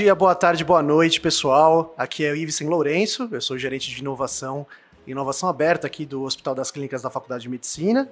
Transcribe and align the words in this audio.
Dia, 0.00 0.14
boa 0.14 0.34
tarde, 0.34 0.64
boa 0.64 0.82
noite, 0.82 1.20
pessoal. 1.20 1.94
Aqui 1.94 2.24
é 2.24 2.32
o 2.32 2.34
Ives 2.34 2.58
Lourenço, 2.62 3.28
eu 3.30 3.38
sou 3.38 3.58
gerente 3.58 3.90
de 3.90 4.00
inovação 4.00 4.66
inovação 5.06 5.46
aberta 5.46 5.86
aqui 5.86 6.06
do 6.06 6.22
Hospital 6.22 6.54
das 6.54 6.70
Clínicas 6.70 7.02
da 7.02 7.10
Faculdade 7.10 7.42
de 7.42 7.50
Medicina. 7.50 8.08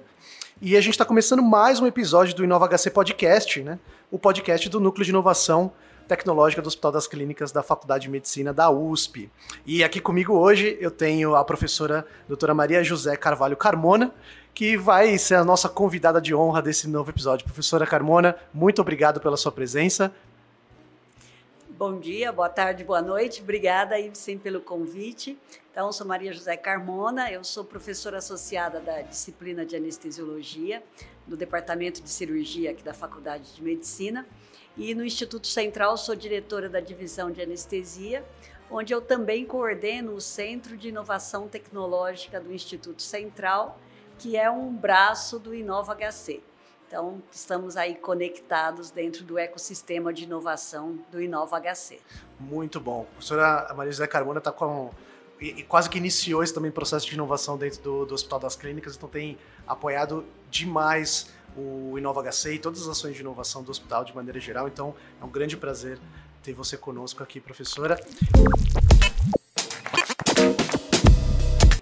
E 0.61 0.77
a 0.77 0.81
gente 0.81 0.93
está 0.93 1.03
começando 1.03 1.41
mais 1.41 1.79
um 1.79 1.87
episódio 1.87 2.35
do 2.35 2.43
Inova 2.43 2.67
HC 2.67 2.91
Podcast, 2.91 3.63
né? 3.63 3.79
O 4.11 4.19
podcast 4.19 4.69
do 4.69 4.79
Núcleo 4.79 5.03
de 5.03 5.09
Inovação 5.09 5.71
Tecnológica 6.07 6.61
do 6.61 6.67
Hospital 6.67 6.91
das 6.91 7.07
Clínicas 7.07 7.51
da 7.51 7.63
Faculdade 7.63 8.03
de 8.03 8.09
Medicina 8.11 8.53
da 8.53 8.69
USP. 8.69 9.27
E 9.65 9.83
aqui 9.83 9.99
comigo 9.99 10.33
hoje 10.33 10.77
eu 10.79 10.91
tenho 10.91 11.35
a 11.35 11.43
professora 11.43 12.05
doutora 12.27 12.53
Maria 12.53 12.83
José 12.83 13.15
Carvalho 13.15 13.57
Carmona, 13.57 14.13
que 14.53 14.77
vai 14.77 15.17
ser 15.17 15.35
a 15.35 15.43
nossa 15.43 15.67
convidada 15.67 16.21
de 16.21 16.35
honra 16.35 16.61
desse 16.61 16.87
novo 16.87 17.09
episódio. 17.09 17.45
Professora 17.45 17.87
Carmona, 17.87 18.35
muito 18.53 18.79
obrigado 18.79 19.19
pela 19.19 19.37
sua 19.37 19.51
presença. 19.51 20.13
Bom 21.79 21.97
dia, 21.97 22.29
boa 22.33 22.49
tarde, 22.49 22.83
boa 22.83 23.01
noite. 23.01 23.41
Obrigada, 23.41 23.97
Ibsen, 23.97 24.37
pelo 24.37 24.59
convite. 24.59 25.39
Então, 25.71 25.93
sou 25.93 26.05
Maria 26.05 26.33
José 26.33 26.57
Carmona, 26.57 27.31
eu 27.31 27.41
sou 27.41 27.63
professora 27.63 28.17
associada 28.17 28.81
da 28.81 29.01
disciplina 29.01 29.65
de 29.65 29.77
anestesiologia 29.77 30.83
do 31.25 31.37
Departamento 31.37 32.01
de 32.01 32.09
Cirurgia 32.09 32.71
aqui 32.71 32.83
da 32.83 32.93
Faculdade 32.93 33.55
de 33.55 33.63
Medicina. 33.63 34.27
E 34.75 34.93
no 34.93 35.05
Instituto 35.05 35.47
Central 35.47 35.95
sou 35.95 36.17
diretora 36.17 36.67
da 36.67 36.81
divisão 36.81 37.31
de 37.31 37.41
anestesia, 37.41 38.25
onde 38.69 38.93
eu 38.93 38.99
também 38.99 39.45
coordeno 39.45 40.15
o 40.15 40.19
Centro 40.19 40.75
de 40.75 40.89
Inovação 40.89 41.47
Tecnológica 41.47 42.41
do 42.41 42.51
Instituto 42.51 43.01
Central, 43.01 43.79
que 44.17 44.35
é 44.35 44.51
um 44.51 44.69
braço 44.69 45.39
do 45.39 45.55
Inova. 45.55 45.97
Então, 46.89 47.21
estamos 47.31 47.77
aí 47.77 47.93
conectados 47.93 48.89
dentro 48.89 49.23
do 49.23 49.37
ecossistema 49.37 50.11
de 50.11 50.23
inovação 50.23 50.97
do 51.11 51.21
Inova 51.21 51.61
HC. 51.61 51.99
Muito 52.39 52.79
bom. 52.79 53.01
A 53.01 53.05
professora 53.11 53.73
Maria 53.77 53.91
José 53.91 54.07
Carmona 54.07 54.39
está 54.39 54.51
com 54.51 54.89
e, 55.39 55.61
quase 55.61 55.87
que 55.87 55.99
iniciou 55.99 56.41
esse 56.41 56.51
também 56.51 56.71
processo 56.71 57.05
de 57.05 57.13
inovação 57.13 57.59
dentro 57.59 57.79
do, 57.83 58.05
do, 58.07 58.15
Hospital 58.15 58.39
das 58.39 58.55
Clínicas, 58.55 58.95
então 58.95 59.07
tem 59.07 59.37
apoiado 59.67 60.25
demais 60.49 61.31
o 61.55 61.95
Inova 61.95 62.23
HC 62.23 62.55
e 62.55 62.59
todas 62.59 62.81
as 62.81 62.87
ações 62.87 63.13
de 63.13 63.21
inovação 63.21 63.61
do 63.61 63.69
hospital 63.69 64.03
de 64.03 64.15
maneira 64.15 64.39
geral. 64.39 64.67
Então 64.67 64.95
é 65.21 65.23
um 65.23 65.29
grande 65.29 65.55
prazer 65.55 65.99
ter 66.41 66.53
você 66.53 66.75
conosco 66.75 67.21
aqui, 67.21 67.39
professora. 67.39 68.03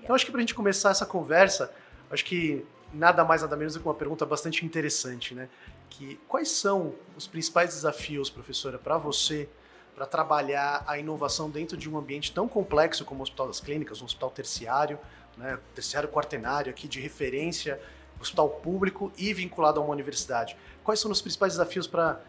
Então 0.04 0.14
acho 0.14 0.26
que 0.26 0.32
para 0.32 0.40
a 0.40 0.42
gente 0.42 0.54
começar 0.54 0.90
essa 0.90 1.06
conversa, 1.06 1.72
acho 2.12 2.26
que 2.26 2.66
nada 2.94 3.24
mais 3.24 3.42
nada 3.42 3.56
menos 3.56 3.74
do 3.74 3.80
que 3.80 3.88
uma 3.88 3.94
pergunta 3.94 4.26
bastante 4.26 4.66
interessante, 4.66 5.34
né? 5.34 5.50
Que 5.90 6.20
quais 6.28 6.50
são 6.50 6.94
os 7.16 7.28
principais 7.28 7.74
desafios, 7.74 8.30
professora, 8.30 8.78
para 8.78 8.98
você 8.98 9.50
para 9.98 10.06
trabalhar 10.06 10.84
a 10.86 11.00
inovação 11.00 11.50
dentro 11.50 11.76
de 11.76 11.90
um 11.90 11.98
ambiente 11.98 12.32
tão 12.32 12.48
complexo 12.48 13.04
como 13.04 13.22
o 13.22 13.24
Hospital 13.24 13.48
das 13.48 13.60
Clínicas, 13.60 14.00
um 14.00 14.06
hospital 14.06 14.30
terciário, 14.30 15.00
né, 15.36 15.58
terciário 15.74 16.08
quaternário 16.08 16.70
aqui 16.70 16.88
de 16.88 17.00
referência, 17.00 17.82
hospital 18.22 18.48
público 18.48 19.12
e 19.18 19.34
vinculado 19.34 19.80
a 19.80 19.84
uma 19.84 19.92
universidade. 19.92 20.56
Quais 20.84 21.00
são 21.00 21.10
os 21.10 21.20
principais 21.20 21.54
desafios 21.54 21.88
para 21.88 22.22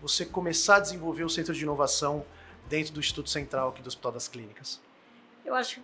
você 0.00 0.24
começar 0.24 0.76
a 0.76 0.80
desenvolver 0.80 1.24
o 1.24 1.28
centro 1.28 1.52
de 1.52 1.62
inovação 1.64 2.24
dentro 2.68 2.92
do 2.92 3.00
Instituto 3.00 3.28
Central 3.28 3.70
aqui 3.70 3.82
do 3.82 3.88
Hospital 3.88 4.12
das 4.12 4.28
Clínicas? 4.28 4.80
Eu 5.44 5.52
acho, 5.52 5.80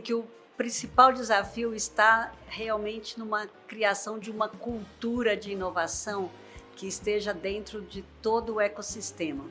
que 0.00 0.14
o 0.14 0.24
principal 0.56 1.12
desafio 1.12 1.74
está 1.74 2.32
realmente 2.48 3.18
numa 3.18 3.46
criação 3.68 4.18
de 4.18 4.30
uma 4.30 4.48
cultura 4.48 5.36
de 5.36 5.52
inovação 5.52 6.30
que 6.74 6.86
esteja 6.86 7.32
dentro 7.32 7.82
de 7.82 8.02
todo 8.22 8.54
o 8.54 8.60
ecossistema. 8.60 9.44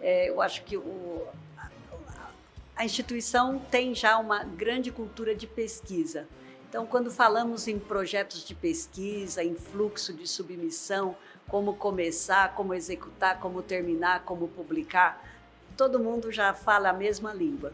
É, 0.00 0.28
eu 0.28 0.40
acho 0.40 0.64
que 0.64 0.76
o, 0.76 1.26
a 2.74 2.84
instituição 2.84 3.58
tem 3.70 3.94
já 3.94 4.18
uma 4.18 4.44
grande 4.44 4.90
cultura 4.90 5.34
de 5.34 5.46
pesquisa. 5.46 6.26
Então, 6.68 6.86
quando 6.86 7.10
falamos 7.10 7.66
em 7.66 7.78
projetos 7.78 8.44
de 8.44 8.54
pesquisa, 8.54 9.42
em 9.42 9.54
fluxo 9.54 10.12
de 10.12 10.26
submissão, 10.26 11.16
como 11.48 11.74
começar, 11.74 12.54
como 12.54 12.74
executar, 12.74 13.40
como 13.40 13.62
terminar, 13.62 14.22
como 14.24 14.48
publicar, 14.48 15.24
todo 15.76 15.98
mundo 15.98 16.30
já 16.30 16.52
fala 16.52 16.90
a 16.90 16.92
mesma 16.92 17.32
língua. 17.32 17.72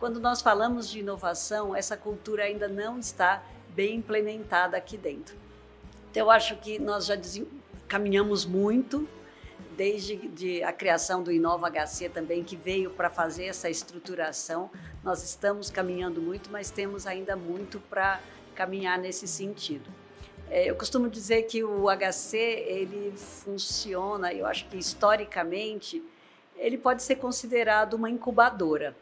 Quando 0.00 0.18
nós 0.18 0.40
falamos 0.40 0.88
de 0.88 1.00
inovação, 1.00 1.76
essa 1.76 1.94
cultura 1.94 2.44
ainda 2.44 2.66
não 2.66 2.98
está 2.98 3.42
bem 3.74 3.96
implementada 3.96 4.74
aqui 4.74 4.96
dentro. 4.96 5.36
Então, 6.10 6.22
eu 6.22 6.30
acho 6.30 6.56
que 6.56 6.78
nós 6.78 7.04
já 7.04 7.18
caminhamos 7.86 8.46
muito, 8.46 9.06
desde 9.76 10.16
de 10.16 10.62
a 10.62 10.72
criação 10.72 11.22
do 11.22 11.30
Inova 11.30 11.70
HC 11.70 12.08
também, 12.08 12.42
que 12.42 12.56
veio 12.56 12.88
para 12.88 13.10
fazer 13.10 13.44
essa 13.44 13.68
estruturação. 13.68 14.70
Nós 15.04 15.22
estamos 15.22 15.68
caminhando 15.68 16.18
muito, 16.22 16.50
mas 16.50 16.70
temos 16.70 17.06
ainda 17.06 17.36
muito 17.36 17.78
para 17.78 18.22
caminhar 18.54 18.98
nesse 18.98 19.28
sentido. 19.28 19.90
É, 20.48 20.64
eu 20.64 20.76
costumo 20.76 21.10
dizer 21.10 21.42
que 21.42 21.62
o 21.62 21.88
HC 21.90 22.38
ele 22.38 23.12
funciona, 23.18 24.32
eu 24.32 24.46
acho 24.46 24.66
que 24.66 24.78
historicamente 24.78 26.02
ele 26.56 26.78
pode 26.78 27.02
ser 27.02 27.16
considerado 27.16 27.92
uma 27.92 28.08
incubadora 28.08 28.96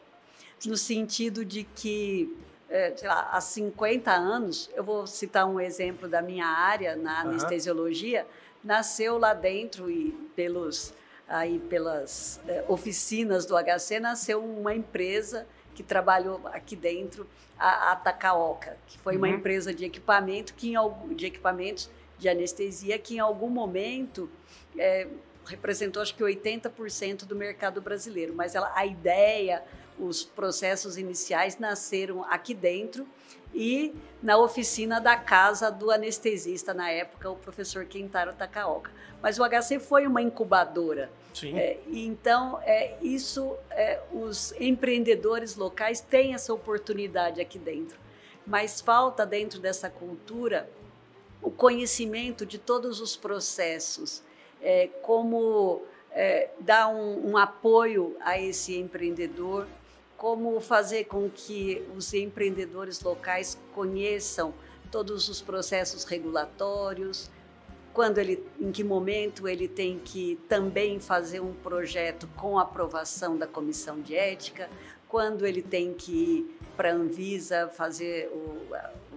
no 0.67 0.75
sentido 0.75 1.45
de 1.45 1.63
que, 1.63 2.35
é, 2.69 2.93
sei 2.95 3.07
lá, 3.07 3.29
há 3.31 3.39
50 3.39 4.11
anos, 4.11 4.69
eu 4.75 4.83
vou 4.83 5.07
citar 5.07 5.45
um 5.45 5.59
exemplo 5.59 6.07
da 6.09 6.21
minha 6.21 6.45
área 6.45 6.95
na 6.95 7.23
uhum. 7.23 7.29
anestesiologia, 7.29 8.25
nasceu 8.63 9.17
lá 9.17 9.33
dentro 9.33 9.89
e 9.89 10.11
pelos 10.35 10.93
aí 11.29 11.59
pelas 11.59 12.41
é, 12.47 12.65
oficinas 12.67 13.45
do 13.45 13.55
HC 13.55 13.99
nasceu 13.99 14.43
uma 14.43 14.73
empresa 14.73 15.45
que 15.75 15.83
trabalhou 15.83 16.41
aqui 16.47 16.75
dentro, 16.75 17.25
a 17.57 17.91
Atacaoca, 17.91 18.75
que 18.87 18.97
foi 18.97 19.15
uma 19.15 19.27
uhum. 19.27 19.35
empresa 19.35 19.73
de 19.73 19.85
equipamento 19.85 20.53
que 20.55 20.73
em, 20.73 21.15
de 21.15 21.27
equipamentos 21.27 21.89
de 22.17 22.27
anestesia 22.27 22.97
que 22.97 23.15
em 23.15 23.19
algum 23.19 23.49
momento 23.49 24.29
é, 24.77 25.07
representou 25.45 26.01
acho 26.01 26.15
que 26.15 26.23
80% 26.23 27.25
do 27.25 27.35
mercado 27.35 27.79
brasileiro, 27.79 28.33
mas 28.35 28.55
ela, 28.55 28.71
a 28.75 28.85
ideia, 28.85 29.63
os 29.99 30.23
processos 30.23 30.97
iniciais 30.97 31.57
nasceram 31.57 32.23
aqui 32.23 32.53
dentro 32.53 33.07
e 33.53 33.93
na 34.21 34.37
oficina 34.37 34.99
da 34.99 35.17
casa 35.17 35.71
do 35.71 35.91
anestesista 35.91 36.73
na 36.73 36.89
época, 36.89 37.29
o 37.29 37.35
professor 37.35 37.85
Kentaro 37.85 38.33
Takaoka. 38.33 38.91
Mas 39.21 39.39
o 39.39 39.43
HC 39.43 39.79
foi 39.79 40.07
uma 40.07 40.21
incubadora. 40.21 41.09
Sim. 41.33 41.57
É, 41.57 41.79
então, 41.87 42.59
é, 42.63 42.97
isso, 43.01 43.55
é, 43.71 44.01
os 44.11 44.53
empreendedores 44.59 45.55
locais 45.55 45.99
têm 45.99 46.33
essa 46.33 46.53
oportunidade 46.53 47.41
aqui 47.41 47.59
dentro. 47.59 47.97
Mas 48.45 48.81
falta 48.81 49.25
dentro 49.25 49.59
dessa 49.59 49.89
cultura 49.89 50.69
o 51.41 51.49
conhecimento 51.49 52.45
de 52.45 52.57
todos 52.57 52.99
os 52.99 53.15
processos, 53.15 54.21
é, 54.61 54.87
como 55.01 55.81
é, 56.11 56.49
dar 56.59 56.89
um, 56.89 57.31
um 57.31 57.37
apoio 57.37 58.15
a 58.19 58.39
esse 58.39 58.77
empreendedor, 58.77 59.67
como 60.19 60.59
fazer 60.59 61.05
com 61.05 61.29
que 61.29 61.81
os 61.95 62.13
empreendedores 62.13 62.99
locais 63.01 63.57
conheçam 63.73 64.53
todos 64.91 65.29
os 65.29 65.41
processos 65.41 66.03
regulatórios, 66.03 67.31
quando 67.93 68.17
ele, 68.17 68.45
em 68.59 68.69
que 68.69 68.83
momento 68.83 69.47
ele 69.47 69.67
tem 69.67 69.97
que 69.97 70.37
também 70.49 70.99
fazer 70.99 71.39
um 71.39 71.53
projeto 71.53 72.27
com 72.35 72.59
aprovação 72.59 73.37
da 73.37 73.47
comissão 73.47 74.01
de 74.01 74.13
ética, 74.13 74.69
quando 75.07 75.47
ele 75.47 75.61
tem 75.61 75.93
que 75.93 76.11
ir 76.11 76.57
para 76.75 76.91
a 76.91 76.93
Anvisa 76.93 77.69
fazer 77.69 78.27
o, 78.27 78.57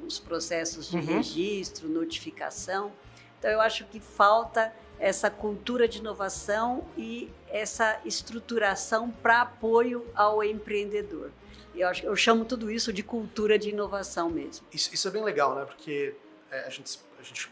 os 0.07 0.21
processos 0.21 0.89
de 0.89 0.99
uhum. 0.99 1.05
registro, 1.05 1.89
notificação. 1.89 2.93
Então, 3.41 3.51
eu 3.51 3.61
acho 3.61 3.85
que 3.87 3.99
falta 3.99 4.73
essa 5.03 5.29
cultura 5.29 5.89
de 5.89 5.99
inovação 5.99 6.87
e 6.97 7.29
essa 7.49 8.01
estruturação 8.05 9.11
para 9.11 9.43
apoio 9.43 10.07
ao 10.15 10.45
empreendedor. 10.45 11.33
Eu, 11.75 11.89
acho, 11.89 12.07
eu 12.07 12.15
chamo 12.15 12.45
tudo 12.45 12.71
isso 12.71 12.93
de 12.93 13.03
cultura 13.03 13.59
de 13.59 13.71
inovação 13.71 14.31
mesmo. 14.31 14.65
Isso, 14.73 14.95
isso 14.95 15.09
é 15.09 15.11
bem 15.11 15.25
legal, 15.25 15.57
né? 15.57 15.65
Porque 15.65 16.15
é, 16.53 16.61
a, 16.61 16.71
gente, 16.71 17.01
a 17.19 17.23
gente, 17.25 17.51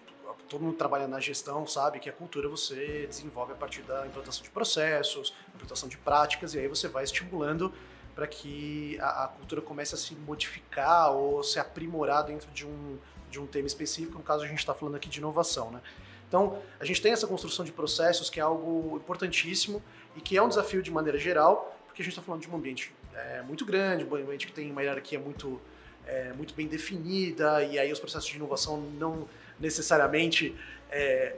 todo 0.48 0.62
mundo 0.62 0.76
trabalha 0.76 1.08
na 1.08 1.18
gestão 1.18 1.66
sabe 1.66 1.98
que 1.98 2.08
a 2.08 2.12
cultura 2.12 2.48
você 2.48 3.04
desenvolve 3.08 3.52
a 3.52 3.56
partir 3.56 3.82
da 3.82 4.06
implantação 4.06 4.44
de 4.44 4.50
processos, 4.50 5.34
implantação 5.52 5.88
de 5.88 5.98
práticas, 5.98 6.54
e 6.54 6.60
aí 6.60 6.68
você 6.68 6.86
vai 6.86 7.02
estimulando 7.02 7.74
para 8.14 8.28
que 8.28 8.96
a, 9.00 9.24
a, 9.24 9.28
cultura 9.28 9.60
comece 9.60 9.96
a 9.96 9.98
se 9.98 10.14
modificar 10.14 11.10
ou 11.10 11.42
se 11.42 11.58
aprimorar 11.58 12.22
dentro 12.22 12.48
de 12.52 12.64
um, 12.64 12.96
de 13.28 13.40
um 13.40 13.46
tema 13.46 13.66
específico. 13.66 14.18
No 14.18 14.22
caso, 14.22 14.44
a 14.44 14.46
gente 14.46 14.60
está 14.60 14.72
falando 14.72 14.94
aqui 14.94 15.08
de 15.08 15.18
inovação, 15.18 15.72
né? 15.72 15.80
Então, 16.30 16.62
a 16.78 16.84
gente 16.84 17.02
tem 17.02 17.10
essa 17.10 17.26
construção 17.26 17.64
de 17.64 17.72
processos 17.72 18.30
que 18.30 18.38
é 18.38 18.42
algo 18.42 18.96
importantíssimo 18.98 19.82
e 20.14 20.20
que 20.20 20.36
é 20.36 20.42
um 20.42 20.48
desafio 20.48 20.80
de 20.80 20.88
maneira 20.88 21.18
geral, 21.18 21.76
porque 21.88 22.02
a 22.02 22.04
gente 22.04 22.12
está 22.12 22.22
falando 22.22 22.42
de 22.42 22.48
um 22.48 22.54
ambiente 22.54 22.94
é, 23.12 23.42
muito 23.42 23.66
grande, 23.66 24.04
um 24.04 24.14
ambiente 24.14 24.46
que 24.46 24.52
tem 24.52 24.70
uma 24.70 24.80
hierarquia 24.80 25.18
muito, 25.18 25.60
é, 26.06 26.32
muito 26.32 26.54
bem 26.54 26.68
definida, 26.68 27.64
e 27.64 27.80
aí 27.80 27.92
os 27.92 27.98
processos 27.98 28.30
de 28.30 28.36
inovação 28.36 28.80
não 28.96 29.28
necessariamente 29.58 30.56
é, 30.88 31.34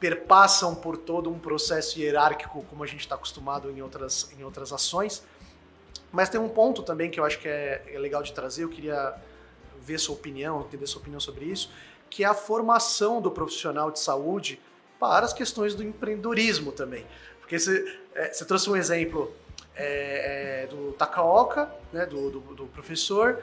perpassam 0.00 0.74
por 0.74 0.96
todo 0.96 1.28
um 1.28 1.38
processo 1.38 2.00
hierárquico, 2.00 2.64
como 2.70 2.82
a 2.82 2.86
gente 2.86 3.00
está 3.00 3.16
acostumado 3.16 3.70
em 3.70 3.82
outras, 3.82 4.32
em 4.38 4.42
outras 4.42 4.72
ações. 4.72 5.22
Mas 6.10 6.30
tem 6.30 6.40
um 6.40 6.48
ponto 6.48 6.82
também 6.82 7.10
que 7.10 7.20
eu 7.20 7.24
acho 7.26 7.38
que 7.38 7.48
é, 7.48 7.82
é 7.92 7.98
legal 7.98 8.22
de 8.22 8.32
trazer, 8.32 8.64
eu 8.64 8.70
queria 8.70 9.14
ver 9.78 9.98
sua 9.98 10.14
opinião, 10.14 10.62
entender 10.62 10.86
sua 10.86 11.02
opinião 11.02 11.20
sobre 11.20 11.44
isso, 11.44 11.70
que 12.16 12.24
é 12.24 12.26
a 12.26 12.32
formação 12.32 13.20
do 13.20 13.30
profissional 13.30 13.90
de 13.90 14.00
saúde 14.00 14.58
para 14.98 15.26
as 15.26 15.34
questões 15.34 15.74
do 15.74 15.82
empreendedorismo 15.82 16.72
também. 16.72 17.04
Porque 17.40 17.58
você, 17.58 18.00
é, 18.14 18.32
você 18.32 18.42
trouxe 18.46 18.70
um 18.70 18.74
exemplo 18.74 19.30
é, 19.74 20.62
é, 20.64 20.66
do 20.66 20.92
Takaoka, 20.92 21.70
né, 21.92 22.06
do, 22.06 22.30
do, 22.30 22.40
do 22.54 22.66
professor, 22.68 23.42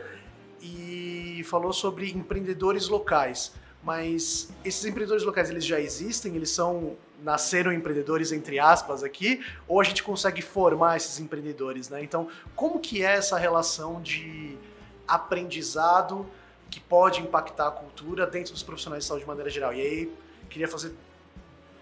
e 0.59 1.43
falou 1.45 1.71
sobre 1.71 2.09
empreendedores 2.09 2.87
locais 2.87 3.53
mas 3.83 4.49
esses 4.63 4.85
empreendedores 4.85 5.25
locais 5.25 5.49
eles 5.49 5.65
já 5.65 5.77
existem, 5.77 6.37
eles 6.37 6.49
são 6.49 6.95
nasceram 7.21 7.71
empreendedores 7.73 8.31
entre 8.31 8.57
aspas 8.57 9.03
aqui, 9.03 9.43
ou 9.67 9.81
a 9.81 9.83
gente 9.83 10.01
consegue 10.01 10.41
formar 10.41 10.95
esses 10.95 11.19
empreendedores, 11.19 11.89
né? 11.89 12.01
Então, 12.01 12.29
como 12.55 12.79
que 12.79 13.03
é 13.03 13.15
essa 13.15 13.37
relação 13.37 14.01
de 14.01 14.57
aprendizado 15.05 16.25
que 16.73 16.79
pode 16.79 17.21
impactar 17.21 17.67
a 17.67 17.71
cultura 17.71 18.25
dentro 18.25 18.51
dos 18.51 18.63
profissionais 18.63 19.03
de 19.03 19.07
saúde 19.07 19.21
de 19.25 19.27
maneira 19.27 19.47
geral? 19.47 19.71
E 19.75 19.79
aí, 19.79 20.11
queria 20.49 20.67
fazer 20.67 20.91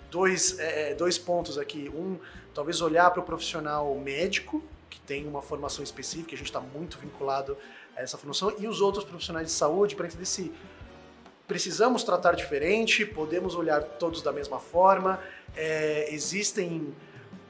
dois, 0.10 0.60
é, 0.60 0.92
é 0.92 0.94
dois 0.96 1.18
pontos 1.18 1.58
aqui. 1.58 1.90
Um, 1.96 2.20
talvez 2.54 2.82
olhar 2.82 3.10
para 3.10 3.22
o 3.22 3.24
profissional 3.24 3.96
médico, 3.96 4.62
que 4.90 5.00
tem 5.00 5.26
uma 5.26 5.42
formação 5.42 5.82
específica, 5.82 6.36
a 6.36 6.38
gente 6.38 6.48
está 6.48 6.60
muito 6.60 6.98
vinculado 6.98 7.58
a 7.96 8.02
essa 8.02 8.18
formação, 8.18 8.54
e 8.60 8.68
os 8.68 8.82
outros 8.82 9.06
profissionais 9.06 9.48
de 9.48 9.54
saúde 9.54 9.96
para 9.96 10.08
entender 10.08 10.26
se 10.26 10.52
precisamos 11.48 12.04
tratar 12.04 12.36
diferente, 12.36 13.06
podemos 13.06 13.56
olhar 13.56 13.82
todos 13.82 14.22
da 14.22 14.34
mesma 14.34 14.60
forma, 14.60 15.22
é, 15.56 16.14
existem 16.14 16.94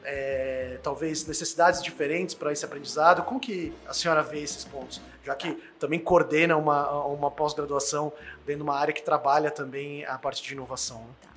é, 0.03 0.77
talvez 0.83 1.25
necessidades 1.25 1.81
diferentes 1.81 2.35
para 2.35 2.51
esse 2.51 2.63
aprendizado. 2.63 3.23
Como 3.23 3.39
que 3.39 3.73
a 3.87 3.93
senhora 3.95 4.21
vê 4.21 4.41
esses 4.41 4.63
pontos? 4.63 5.01
Já 5.23 5.35
que 5.35 5.53
também 5.79 5.99
coordena 5.99 6.57
uma, 6.57 7.05
uma 7.05 7.29
pós-graduação 7.29 8.11
dentro 8.45 8.63
de 8.63 8.63
uma 8.63 8.75
área 8.75 8.93
que 8.93 9.03
trabalha 9.03 9.51
também 9.51 10.03
a 10.05 10.17
parte 10.17 10.41
de 10.41 10.53
inovação. 10.53 10.99
Né? 11.01 11.31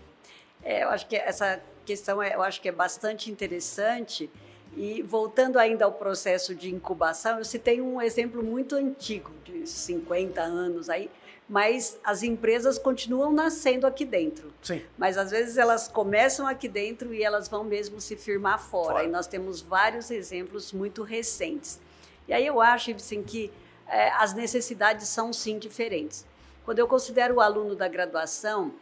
É, 0.65 0.83
eu 0.85 0.89
acho 0.89 1.07
que 1.07 1.17
essa 1.17 1.61
questão 1.85 2.23
é, 2.23 2.35
eu 2.35 2.43
acho 2.43 2.61
que 2.61 2.69
é 2.69 2.73
bastante 2.73 3.31
interessante. 3.31 4.31
E 4.77 5.03
voltando 5.03 5.59
ainda 5.59 5.85
ao 5.85 5.93
processo 5.93 6.55
de 6.55 6.75
incubação, 6.75 7.39
eu 7.39 7.45
citei 7.45 7.81
um 7.81 8.01
exemplo 8.01 8.43
muito 8.43 8.75
antigo, 8.75 9.31
de 9.45 9.69
50 9.69 10.41
anos 10.41 10.91
aí, 10.91 11.09
mas 11.49 11.99
as 12.03 12.25
empresas 12.25 12.77
continuam 12.77 13.33
nascendo 13.33 13.87
aqui 13.87 14.05
dentro. 14.05 14.53
Sim. 14.63 14.83
Mas 14.99 15.17
às 15.17 15.31
vezes 15.31 15.59
elas 15.59 15.87
começam 15.87 16.47
aqui 16.47 16.67
dentro 16.67 17.15
e 17.15 17.23
elas 17.23 17.49
vão 17.49 17.63
mesmo 17.63 18.01
se 18.01 18.17
firmar 18.17 18.59
fora. 18.59 18.95
fora. 18.95 19.05
E 19.05 19.09
nós 19.09 19.29
temos 19.29 19.61
vários 19.61 20.11
exemplos 20.11 20.73
muito 20.73 21.03
recentes. 21.03 21.79
E 22.27 22.33
aí 22.33 22.45
eu 22.45 22.61
acho, 22.61 22.91
assim, 22.93 23.23
que 23.23 23.53
é, 23.87 24.11
as 24.11 24.35
necessidades 24.35 25.09
são 25.09 25.33
sim 25.33 25.59
diferentes. 25.59 26.27
Quando 26.65 26.79
eu 26.79 26.89
considero 26.89 27.37
o 27.37 27.41
aluno 27.41 27.75
da 27.75 27.89
graduação, 27.89 28.73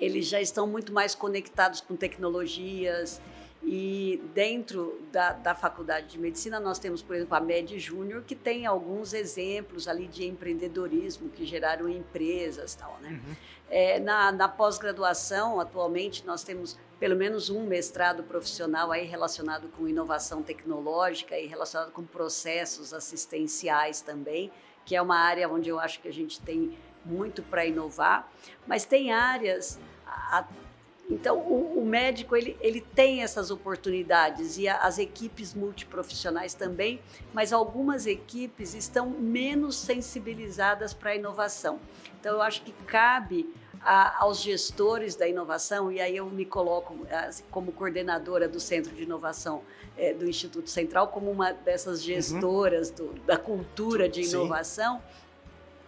eles 0.00 0.26
já 0.26 0.40
estão 0.40 0.66
muito 0.66 0.92
mais 0.92 1.14
conectados 1.14 1.80
com 1.80 1.94
tecnologias, 1.94 3.20
e 3.66 4.22
dentro 4.34 5.00
da, 5.10 5.32
da 5.32 5.54
faculdade 5.54 6.08
de 6.08 6.18
medicina, 6.18 6.60
nós 6.60 6.78
temos, 6.78 7.02
por 7.02 7.16
exemplo, 7.16 7.34
a 7.34 7.40
Med 7.40 7.78
Júnior, 7.78 8.22
que 8.22 8.34
tem 8.34 8.66
alguns 8.66 9.14
exemplos 9.14 9.88
ali 9.88 10.06
de 10.06 10.26
empreendedorismo 10.26 11.30
que 11.30 11.46
geraram 11.46 11.88
empresas 11.88 12.74
tal, 12.74 12.98
né? 13.00 13.10
Uhum. 13.10 13.34
É, 13.70 13.98
na, 13.98 14.30
na 14.30 14.48
pós-graduação, 14.48 15.58
atualmente, 15.58 16.26
nós 16.26 16.44
temos 16.44 16.78
pelo 17.00 17.16
menos 17.16 17.48
um 17.48 17.66
mestrado 17.66 18.22
profissional 18.22 18.92
aí 18.92 19.06
relacionado 19.06 19.68
com 19.68 19.88
inovação 19.88 20.42
tecnológica 20.42 21.38
e 21.38 21.46
relacionado 21.46 21.90
com 21.90 22.04
processos 22.04 22.92
assistenciais 22.92 24.00
também, 24.00 24.52
que 24.84 24.94
é 24.94 25.00
uma 25.00 25.18
área 25.18 25.48
onde 25.48 25.70
eu 25.70 25.78
acho 25.80 26.00
que 26.00 26.08
a 26.08 26.12
gente 26.12 26.40
tem 26.40 26.76
muito 27.04 27.42
para 27.42 27.64
inovar, 27.64 28.30
mas 28.66 28.84
tem 28.84 29.12
áreas 29.12 29.78
então, 31.10 31.38
o, 31.38 31.80
o, 31.80 31.84
médico 31.84 32.34
ele, 32.34 32.56
ele 32.60 32.80
tem 32.80 33.22
essas 33.22 33.50
oportunidades 33.50 34.56
e 34.56 34.66
a, 34.66 34.78
as 34.78 34.98
equipes 34.98 35.52
multiprofissionais 35.52 36.54
também, 36.54 37.00
mas 37.32 37.52
algumas 37.52 38.06
equipes 38.06 38.74
estão 38.74 39.10
menos 39.10 39.76
sensibilizadas 39.76 40.94
para 40.94 41.10
a 41.10 41.16
inovação. 41.16 41.78
Então, 42.18 42.34
eu 42.34 42.42
acho 42.42 42.62
que 42.62 42.72
cabe 42.86 43.52
a, 43.82 44.22
aos 44.22 44.40
gestores 44.40 45.14
da 45.14 45.28
inovação, 45.28 45.92
e 45.92 46.00
aí 46.00 46.16
eu 46.16 46.26
me 46.26 46.46
coloco 46.46 47.06
assim, 47.10 47.44
como 47.50 47.70
coordenadora 47.70 48.48
do 48.48 48.58
Centro 48.58 48.94
de 48.94 49.02
Inovação 49.02 49.62
é, 49.98 50.14
do 50.14 50.26
Instituto 50.26 50.70
Central, 50.70 51.08
como 51.08 51.30
uma 51.30 51.52
dessas 51.52 51.98
uhum. 52.00 52.06
gestoras 52.06 52.88
uhum. 52.88 53.08
do, 53.08 53.20
da 53.26 53.36
cultura 53.36 54.08
de 54.08 54.22
inovação. 54.22 55.02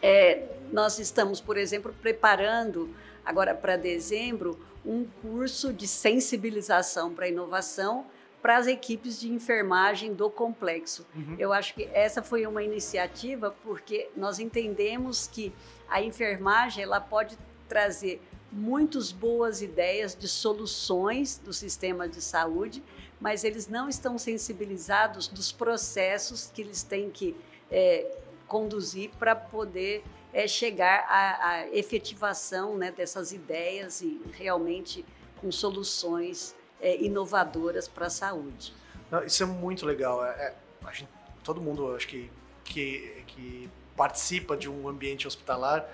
É, 0.02 0.46
nós 0.70 0.98
estamos, 0.98 1.40
por 1.40 1.56
exemplo, 1.56 1.94
preparando 2.02 2.94
agora 3.24 3.54
para 3.54 3.76
dezembro 3.76 4.58
um 4.87 5.06
curso 5.21 5.73
de 5.73 5.87
sensibilização 5.87 7.12
para 7.12 7.29
inovação 7.29 8.06
para 8.41 8.59
as 8.59 8.69
equipes 8.69 9.19
de 9.19 9.29
enfermagem 9.29 10.15
do 10.15 10.31
complexo. 10.31 11.05
Uhum. 11.15 11.35
Eu 11.37 11.53
acho 11.53 11.75
que 11.75 11.88
essa 11.93 12.23
foi 12.23 12.47
uma 12.47 12.62
iniciativa 12.62 13.53
porque 13.65 14.09
nós 14.17 14.38
entendemos 14.38 15.27
que 15.27 15.53
a 15.88 16.00
enfermagem 16.00 16.85
ela 16.85 17.00
pode 17.00 17.37
trazer 17.69 18.23
muitas 18.53 19.11
boas 19.11 19.62
ideias 19.62 20.15
de 20.15 20.29
soluções 20.29 21.38
do 21.38 21.53
sistema 21.53 22.09
de 22.09 22.23
saúde, 22.23 22.85
mas 23.21 23.43
eles 23.43 23.67
não 23.67 23.88
estão 23.88 24.17
sensibilizados 24.17 25.27
dos 25.27 25.50
processos 25.50 26.50
que 26.55 26.62
eles 26.62 26.85
têm 26.85 27.11
que 27.11 27.35
é, 27.69 28.17
conduzir 28.47 29.11
para 29.19 29.35
poder 29.35 30.05
é, 30.32 30.46
chegar 30.46 31.06
à, 31.08 31.49
à 31.49 31.69
efetivação 31.69 32.76
né, 32.76 32.90
dessas 32.90 33.32
ideias 33.32 34.00
e 34.00 34.20
realmente 34.32 35.05
com 35.40 35.50
soluções 35.50 36.55
é, 36.81 36.96
inovadoras 37.02 37.88
para 37.88 38.06
a 38.06 38.11
saúde. 38.11 38.73
Não, 39.11 39.25
isso 39.25 39.43
é 39.43 39.46
muito 39.46 39.87
legal. 39.87 40.25
É, 40.25 40.55
é 40.87 40.93
gente, 40.93 41.11
todo 41.43 41.61
mundo, 41.61 41.95
acho 41.95 42.09
que, 42.09 42.30
que, 42.64 43.25
que 43.26 43.71
participa 43.97 44.56
de 44.56 44.68
um 44.68 44.88
ambiente 44.88 45.26
hospitalar 45.26 45.88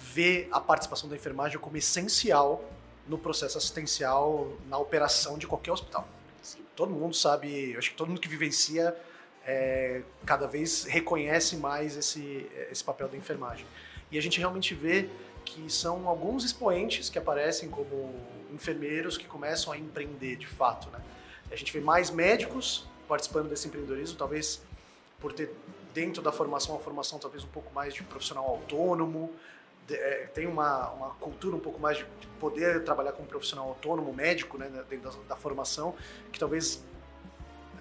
vê 0.00 0.48
a 0.50 0.60
participação 0.60 1.08
da 1.08 1.16
enfermagem 1.16 1.58
como 1.58 1.76
essencial 1.76 2.64
no 3.06 3.18
processo 3.18 3.58
assistencial, 3.58 4.52
na 4.68 4.78
operação 4.78 5.36
de 5.36 5.46
qualquer 5.46 5.72
hospital. 5.72 6.08
Sim. 6.42 6.64
Todo 6.74 6.90
mundo 6.90 7.14
sabe, 7.14 7.76
acho 7.76 7.90
que 7.90 7.96
todo 7.96 8.08
mundo 8.08 8.20
que 8.20 8.28
vivencia 8.28 8.96
é, 9.46 10.02
cada 10.26 10.46
vez 10.46 10.84
reconhece 10.84 11.56
mais 11.56 11.96
esse, 11.96 12.46
esse 12.70 12.84
papel 12.84 13.08
da 13.08 13.16
enfermagem. 13.16 13.66
E 14.10 14.18
a 14.18 14.22
gente 14.22 14.38
realmente 14.38 14.74
vê 14.74 15.08
que 15.44 15.70
são 15.72 16.08
alguns 16.08 16.44
expoentes 16.44 17.08
que 17.08 17.18
aparecem 17.18 17.68
como 17.68 18.14
enfermeiros 18.52 19.16
que 19.16 19.26
começam 19.26 19.72
a 19.72 19.78
empreender 19.78 20.36
de 20.36 20.46
fato. 20.46 20.90
Né? 20.90 21.00
A 21.50 21.56
gente 21.56 21.72
vê 21.72 21.80
mais 21.80 22.10
médicos 22.10 22.86
participando 23.08 23.48
desse 23.48 23.66
empreendedorismo, 23.66 24.16
talvez 24.16 24.62
por 25.20 25.32
ter 25.32 25.52
dentro 25.92 26.22
da 26.22 26.30
formação, 26.30 26.74
uma 26.74 26.80
formação 26.80 27.18
talvez 27.18 27.42
um 27.42 27.48
pouco 27.48 27.72
mais 27.74 27.92
de 27.92 28.02
profissional 28.02 28.46
autônomo, 28.46 29.32
de, 29.86 29.94
é, 29.94 30.26
tem 30.32 30.46
uma, 30.46 30.90
uma 30.90 31.10
cultura 31.14 31.56
um 31.56 31.60
pouco 31.60 31.80
mais 31.80 31.98
de, 31.98 32.04
de 32.20 32.26
poder 32.38 32.84
trabalhar 32.84 33.12
como 33.12 33.26
profissional 33.26 33.68
autônomo, 33.68 34.12
médico, 34.12 34.56
né, 34.56 34.70
dentro 34.88 35.10
da, 35.10 35.16
da 35.30 35.36
formação, 35.36 35.94
que 36.30 36.38
talvez 36.38 36.84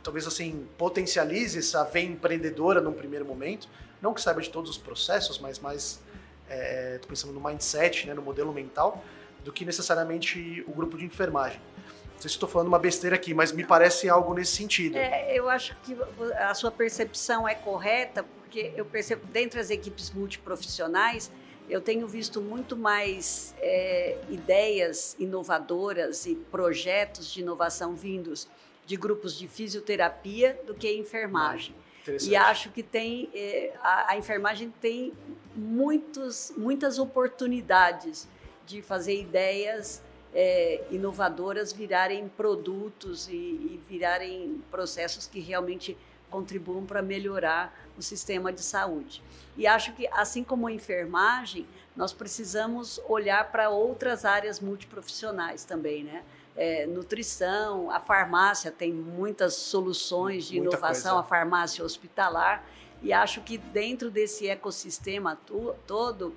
talvez 0.04 0.26
assim 0.28 0.68
potencialize 0.78 1.60
essa 1.60 1.84
veia 1.84 2.06
empreendedora 2.06 2.82
num 2.82 2.94
primeiro 2.94 3.26
momento, 3.26 3.68
não 4.02 4.14
que 4.14 4.22
saiba 4.22 4.42
de 4.42 4.50
todos 4.50 4.70
os 4.70 4.78
processos, 4.78 5.40
mas 5.40 5.60
mais 5.60 6.00
é, 6.50 7.00
pensando 7.08 7.34
no 7.34 7.42
mindset, 7.42 8.08
né, 8.08 8.14
no 8.14 8.22
modelo 8.22 8.52
mental, 8.54 9.04
do 9.44 9.52
que 9.52 9.66
necessariamente 9.66 10.64
o 10.68 10.72
grupo 10.72 10.98
de 10.98 11.06
enfermagem. 11.06 11.60
Não 12.16 12.22
sei 12.22 12.30
se 12.30 12.36
estou 12.36 12.50
falando 12.50 12.68
uma 12.68 12.80
besteira 12.80 13.16
aqui, 13.16 13.34
mas 13.34 13.52
me 13.52 13.64
parece 13.64 14.10
algo 14.10 14.34
nesse 14.34 14.52
sentido. 14.54 14.98
É, 14.98 15.34
eu 15.34 15.50
acho 15.50 15.76
que 15.84 15.96
a 16.38 16.54
sua 16.54 16.70
percepção 16.70 17.48
é 17.48 17.56
correta, 17.56 18.24
porque 18.24 18.74
eu 18.76 18.84
percebo 18.84 19.26
dentro 19.28 19.58
das 19.58 19.70
equipes 19.70 20.12
multiprofissionais, 20.12 21.32
eu 21.70 21.80
tenho 21.80 22.08
visto 22.08 22.42
muito 22.42 22.76
mais 22.76 23.54
é, 23.60 24.18
ideias 24.28 25.16
inovadoras 25.20 26.26
e 26.26 26.36
projetos 26.36 27.32
de 27.32 27.42
inovação 27.42 27.96
vindos 27.96 28.50
de 28.90 28.98
grupos 28.98 29.38
de 29.38 29.48
fisioterapia 29.48 30.60
do 30.66 30.74
que 30.74 30.92
enfermagem. 30.92 31.76
E 32.28 32.36
acho 32.36 32.72
que 32.72 32.82
tem 32.82 33.30
eh, 33.36 33.72
a, 33.84 34.14
a, 34.14 34.18
enfermagem 34.18 34.74
tem 34.82 35.14
muitos, 35.56 36.52
muitas 36.58 36.98
oportunidades 36.98 38.28
de 38.66 38.82
fazer 38.82 39.14
ideias 39.14 40.02
eh, 40.34 40.84
inovadoras 40.90 41.72
virarem 41.72 42.28
produtos 42.30 43.28
e, 43.28 43.32
e 43.32 43.80
virarem 43.88 44.60
processos 44.72 45.28
que 45.28 45.40
realmente 45.40 45.96
contribuam 46.32 46.84
para 46.84 47.04
melhorar 47.04 47.72
o 47.96 48.02
sistema 48.02 48.52
de 48.52 48.64
saúde. 48.64 49.22
E 49.56 49.68
acho 49.68 49.94
que, 49.94 50.08
assim 50.14 50.44
como 50.44 50.66
a 50.66 50.72
enfermagem, 50.72 51.68
nós 51.96 52.12
precisamos 52.12 53.00
olhar 53.08 53.52
para 53.52 53.70
outras 53.70 54.26
áreas 54.26 54.60
multiprofissionais 54.60 55.64
também, 55.64 56.04
né? 56.04 56.24
É, 56.62 56.86
nutrição, 56.86 57.90
a 57.90 58.02
farmácia 58.02 58.70
tem 58.70 58.92
muitas 58.92 59.54
soluções 59.54 60.44
de 60.44 60.60
Muita 60.60 60.76
inovação, 60.76 61.14
coisa. 61.14 61.26
a 61.26 61.30
farmácia 61.30 61.86
hospitalar, 61.86 62.66
e 63.02 63.14
acho 63.14 63.40
que 63.40 63.58
dentro 63.58 64.12
desse 64.12 64.46
ecossistema 64.46 65.40
todo, 65.88 66.36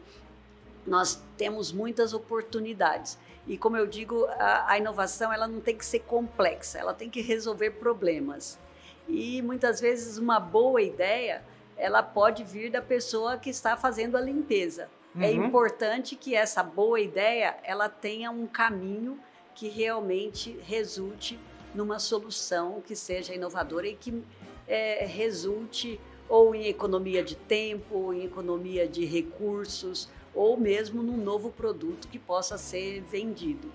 nós 0.86 1.20
temos 1.36 1.72
muitas 1.72 2.14
oportunidades. 2.14 3.18
E 3.48 3.58
como 3.58 3.76
eu 3.76 3.84
digo, 3.84 4.24
a, 4.38 4.70
a, 4.70 4.78
inovação 4.78 5.32
ela 5.32 5.48
não 5.48 5.60
tem 5.60 5.76
que 5.76 5.84
ser 5.84 6.00
complexa, 6.00 6.78
ela 6.78 6.94
tem 6.94 7.10
que 7.10 7.20
resolver 7.20 7.72
problemas. 7.72 8.60
E 9.08 9.42
muitas 9.42 9.80
vezes 9.80 10.18
uma 10.18 10.38
boa 10.38 10.80
ideia 10.80 11.42
ela 11.76 12.00
pode 12.00 12.44
vir 12.44 12.70
da 12.70 12.80
pessoa 12.80 13.36
que 13.36 13.50
está 13.50 13.76
fazendo 13.76 14.16
a 14.16 14.20
limpeza. 14.20 14.88
É 15.16 15.18
uhum. 15.18 15.24
É 15.24 15.32
importante 15.32 16.14
que 16.14 16.36
essa 16.36 16.62
boa 16.62 17.00
ideia 17.00 17.56
ela 17.64 17.88
tenha 17.88 18.30
um 18.30 18.46
caminho 18.46 19.18
que 19.54 19.68
realmente 19.68 20.58
resulte 20.66 21.38
numa 21.74 21.98
solução 21.98 22.80
que 22.80 22.94
seja 22.94 23.34
inovadora 23.34 23.86
e 23.86 23.94
que 23.94 24.22
é, 24.66 25.04
resulte 25.06 26.00
ou 26.28 26.54
em 26.54 26.66
economia 26.66 27.22
de 27.22 27.36
tempo, 27.36 27.94
ou 27.94 28.14
em 28.14 28.24
economia 28.24 28.88
de 28.88 29.04
recursos, 29.04 30.08
ou 30.34 30.56
mesmo 30.56 31.02
num 31.02 31.16
novo 31.16 31.50
produto 31.50 32.08
que 32.08 32.18
possa 32.18 32.56
ser 32.56 33.02
vendido. 33.02 33.70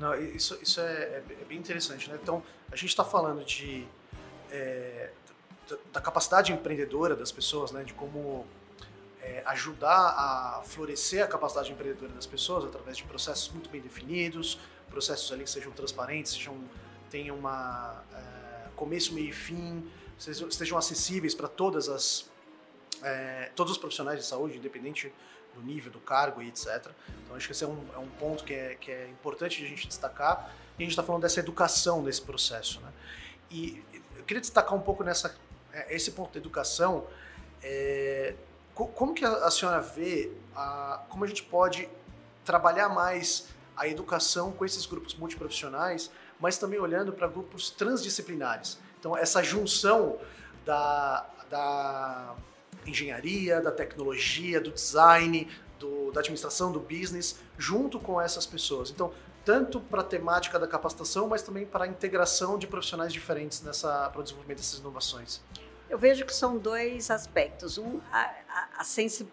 Não, 0.00 0.14
isso, 0.14 0.58
isso 0.62 0.80
é, 0.80 0.84
é, 0.84 1.22
é 1.42 1.44
bem 1.46 1.58
interessante, 1.58 2.08
né? 2.08 2.18
Então, 2.22 2.42
a 2.70 2.76
gente 2.76 2.88
está 2.88 3.04
falando 3.04 3.44
de 3.44 3.86
é, 4.50 5.10
da 5.92 6.00
capacidade 6.00 6.52
empreendedora 6.52 7.14
das 7.14 7.30
pessoas, 7.30 7.70
né? 7.70 7.84
De 7.84 7.94
como 7.94 8.46
é, 9.24 9.42
ajudar 9.46 9.88
a 9.90 10.62
florescer 10.64 11.24
a 11.24 11.26
capacidade 11.26 11.72
empreendedora 11.72 12.12
das 12.12 12.26
pessoas 12.26 12.64
através 12.64 12.98
de 12.98 13.04
processos 13.04 13.48
muito 13.50 13.70
bem 13.70 13.80
definidos, 13.80 14.58
processos 14.90 15.32
ali 15.32 15.44
que 15.44 15.50
sejam 15.50 15.72
transparentes, 15.72 16.32
sejam 16.32 16.56
tenham 17.10 17.36
uma 17.36 18.02
é, 18.12 18.68
começo, 18.76 19.14
meio 19.14 19.30
e 19.30 19.32
fim, 19.32 19.90
sejam, 20.18 20.48
estejam 20.48 20.76
acessíveis 20.76 21.34
para 21.34 21.48
todas 21.48 21.88
as 21.88 22.30
é, 23.02 23.50
todos 23.54 23.72
os 23.72 23.78
profissionais 23.78 24.18
de 24.18 24.26
saúde, 24.26 24.58
independente 24.58 25.12
do 25.54 25.62
nível, 25.62 25.90
do 25.90 26.00
cargo 26.00 26.42
e 26.42 26.48
etc. 26.48 26.90
Então 27.22 27.34
acho 27.36 27.46
que 27.46 27.52
esse 27.52 27.64
é 27.64 27.66
um, 27.66 27.82
é 27.94 27.98
um 27.98 28.08
ponto 28.08 28.44
que 28.44 28.52
é, 28.52 28.74
que 28.74 28.90
é 28.90 29.08
importante 29.08 29.64
a 29.64 29.66
gente 29.66 29.88
destacar. 29.88 30.54
E 30.78 30.82
a 30.82 30.84
gente 30.84 30.90
está 30.90 31.02
falando 31.02 31.22
dessa 31.22 31.40
educação 31.40 32.02
nesse 32.02 32.20
processo, 32.20 32.80
né? 32.80 32.92
E 33.50 33.82
eu 34.16 34.24
queria 34.24 34.40
destacar 34.40 34.74
um 34.74 34.80
pouco 34.80 35.04
nessa 35.04 35.34
é, 35.72 35.94
esse 35.94 36.10
ponto 36.10 36.32
da 36.32 36.38
educação. 36.38 37.06
É, 37.62 38.34
como 38.74 39.14
que 39.14 39.24
a, 39.24 39.50
senhora 39.50 39.80
vê 39.80 40.32
a, 40.54 41.00
como 41.08 41.24
a 41.24 41.26
gente 41.28 41.44
pode 41.44 41.88
trabalhar 42.44 42.88
mais 42.88 43.48
a 43.76 43.88
educação 43.88 44.52
com 44.52 44.64
esses 44.64 44.84
grupos 44.86 45.14
multiprofissionais, 45.14 46.10
mas 46.40 46.58
também 46.58 46.78
olhando 46.78 47.12
para 47.12 47.28
grupos 47.28 47.70
transdisciplinares? 47.70 48.78
Então, 48.98 49.16
essa 49.16 49.42
junção 49.42 50.18
da, 50.64 51.26
da 51.48 52.34
engenharia, 52.86 53.60
da 53.60 53.70
tecnologia, 53.70 54.60
do 54.60 54.70
design, 54.70 55.48
do, 55.78 56.10
da 56.10 56.20
administração, 56.20 56.72
do 56.72 56.80
business, 56.80 57.38
junto 57.56 58.00
com 58.00 58.20
essas 58.20 58.46
pessoas. 58.46 58.90
Então, 58.90 59.12
tanto 59.44 59.78
para 59.78 60.00
a 60.00 60.04
temática 60.04 60.58
da 60.58 60.66
capacitação, 60.66 61.28
mas 61.28 61.42
também 61.42 61.66
para 61.66 61.84
a 61.84 61.86
integração 61.86 62.58
de 62.58 62.66
profissionais 62.66 63.12
diferentes 63.12 63.60
para 63.60 64.18
o 64.18 64.22
desenvolvimento 64.22 64.58
dessas 64.58 64.80
inovações. 64.80 65.42
Eu 65.88 65.98
vejo 65.98 66.24
que 66.24 66.34
são 66.34 66.58
dois 66.58 67.10
aspectos, 67.10 67.78
um 67.78 68.00
a, 68.10 68.30
a, 68.48 68.68
a 68.80 68.84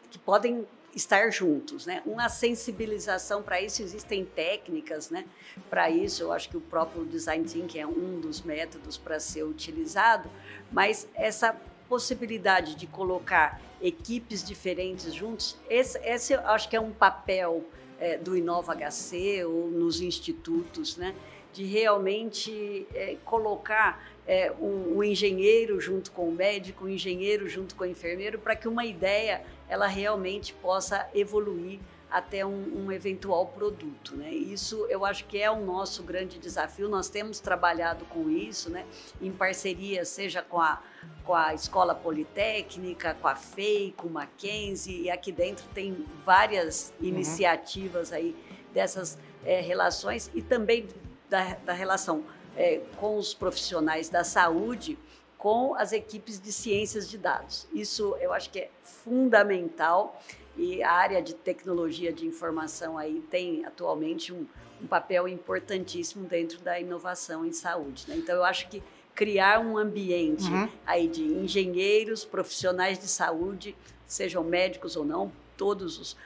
que 0.10 0.20
podem 0.20 0.68
estar 0.96 1.32
juntos, 1.32 1.86
né? 1.86 2.02
Uma 2.06 2.28
sensibilização 2.30 3.42
para 3.42 3.62
isso 3.62 3.82
existem 3.82 4.26
técnicas, 4.26 5.10
né? 5.10 5.26
Para 5.70 5.90
isso, 5.90 6.24
eu 6.24 6.32
acho 6.32 6.50
que 6.50 6.58
o 6.58 6.62
próprio 6.62 7.06
design 7.06 7.46
thinking 7.46 7.80
é 7.80 7.88
um 7.88 8.20
dos 8.20 8.42
métodos 8.42 8.98
para 8.98 9.20
ser 9.20 9.44
utilizado, 9.44 10.30
mas 10.72 11.08
essa 11.16 11.56
possibilidade 11.88 12.76
de 12.76 12.88
colocar 12.88 13.62
equipes 13.82 14.44
diferentes 14.44 15.14
juntos, 15.14 15.58
esse, 15.70 15.98
esse 16.00 16.34
eu 16.34 16.40
acho 16.48 16.70
que 16.70 16.76
é 16.76 16.80
um 16.80 16.92
papel 16.92 17.66
é, 18.00 18.18
do 18.18 18.36
Inova 18.36 18.74
HC 18.74 19.44
ou 19.46 19.70
nos 19.70 20.02
institutos, 20.02 20.98
né? 20.98 21.16
De 21.54 21.66
realmente 21.66 22.88
é, 22.94 23.18
colocar 23.26 24.04
é, 24.26 24.52
um, 24.52 24.98
um, 24.98 25.04
engenheiro 25.04 25.80
junto 25.80 26.12
com 26.12 26.30
o 26.30 26.32
médico, 26.32 26.86
um 26.86 26.90
engenheiro 26.90 27.48
junto 27.48 27.76
com 27.76 27.84
o 27.84 27.88
enfermeiro, 27.88 28.40
para 28.40 28.56
que 28.56 28.68
uma 28.68 28.86
ideia 28.86 29.44
ela 29.68 29.88
realmente 29.88 30.54
possa 30.54 31.10
evoluir 31.14 31.80
até 32.12 32.46
um, 32.46 32.86
um, 32.86 32.92
eventual 32.92 33.48
produto. 33.48 34.16
Né? 34.16 34.32
Isso 34.32 34.86
eu 34.90 35.06
acho 35.06 35.26
que 35.26 35.42
é 35.42 35.50
o 35.50 35.62
nosso 35.62 36.04
grande 36.04 36.38
desafio. 36.38 36.90
Nós 36.90 37.10
temos 37.10 37.40
trabalhado 37.40 38.04
com 38.06 38.30
isso, 38.30 38.70
né? 38.70 38.86
em 39.22 39.32
parceria, 39.32 40.04
seja 40.04 40.42
com 40.42 40.60
a, 40.60 40.82
com 41.24 41.34
a 41.34 41.54
Escola 41.54 41.96
Politécnica, 41.96 43.16
com 43.22 43.30
a 43.30 43.36
FEI, 43.36 43.94
com 43.96 44.08
o 44.08 44.12
Mackenzie, 44.12 45.04
e 45.04 45.10
aqui 45.10 45.32
dentro 45.32 45.66
tem 45.74 46.06
várias 46.26 46.94
uhum. 47.00 47.08
iniciativas 47.08 48.12
aí 48.12 48.36
dessas 48.74 49.18
é, 49.46 49.62
relações 49.62 50.30
e 50.36 50.42
também 50.42 50.88
da, 51.32 51.56
da 51.66 51.74
relação 51.74 52.26
é, 52.58 52.82
com 52.98 53.18
os 53.18 53.34
profissionais 53.34 54.10
da 54.10 54.24
saúde 54.24 55.00
com 55.38 55.74
as 55.74 55.92
equipes 55.92 56.40
de 56.40 56.52
ciências 56.52 57.10
de 57.10 57.18
dados. 57.18 57.68
Isso 57.74 58.16
eu 58.20 58.32
acho 58.32 58.52
que 58.52 58.60
é 58.60 58.70
fundamental 58.84 60.22
e 60.56 60.84
a 60.84 60.92
área 60.92 61.20
de 61.20 61.34
tecnologia 61.34 62.14
de 62.14 62.28
informação 62.28 62.96
aí 62.96 63.22
tem 63.32 63.66
atualmente 63.66 64.32
um, 64.32 64.46
um 64.80 64.86
papel 64.86 65.28
importantíssimo 65.28 66.28
dentro 66.28 66.60
da 66.60 66.80
inovação 66.80 67.44
em 67.44 67.54
saúde. 67.54 68.06
Né? 68.08 68.18
Então, 68.18 68.36
eu 68.36 68.44
acho 68.44 68.68
que 68.70 68.84
criar 69.16 69.60
um 69.60 69.78
ambiente 69.78 70.44
uhum. 70.44 70.70
aí 70.86 71.08
de 71.08 71.24
engenheiros, 71.24 72.24
profissionais 72.24 73.00
de 73.00 73.08
saúde, 73.08 73.76
sejam 74.06 74.44
médicos 74.44 74.96
ou 74.96 75.04
não, 75.04 75.32
todos 75.58 75.98
os 75.98 76.18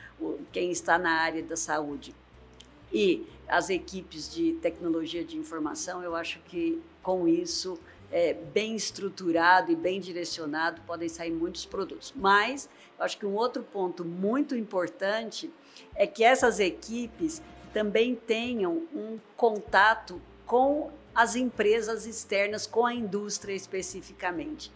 quem 0.51 0.71
está 0.71 0.97
na 0.97 1.11
área 1.11 1.43
da 1.43 1.55
saúde 1.55 2.15
e 2.95 3.27
as 3.47 3.69
equipes 3.69 4.33
de 4.33 4.53
tecnologia 4.53 5.23
de 5.23 5.37
informação, 5.37 6.01
eu 6.03 6.15
acho 6.15 6.39
que 6.39 6.81
com 7.01 7.27
isso 7.27 7.79
é, 8.11 8.33
bem 8.33 8.75
estruturado 8.75 9.71
e 9.71 9.75
bem 9.75 9.99
direcionado 9.99 10.81
podem 10.81 11.09
sair 11.09 11.31
muitos 11.31 11.65
produtos. 11.65 12.13
Mas 12.15 12.69
eu 12.97 13.05
acho 13.05 13.17
que 13.17 13.25
um 13.25 13.35
outro 13.35 13.63
ponto 13.63 14.03
muito 14.03 14.55
importante 14.55 15.51
é 15.95 16.07
que 16.07 16.23
essas 16.23 16.59
equipes 16.59 17.41
também 17.73 18.15
tenham 18.15 18.87
um 18.93 19.19
contato 19.35 20.21
com 20.45 20.91
as 21.13 21.35
empresas 21.35 22.05
externas, 22.05 22.65
com 22.65 22.85
a 22.85 22.93
indústria 22.93 23.53
especificamente. 23.53 24.71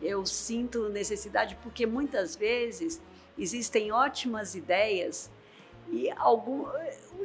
Eu 0.00 0.24
sinto 0.26 0.88
necessidade 0.88 1.56
porque 1.62 1.86
muitas 1.86 2.36
vezes 2.36 3.00
existem 3.38 3.90
ótimas 3.90 4.54
ideias 4.54 5.30
e 5.90 6.10
algum, 6.10 6.66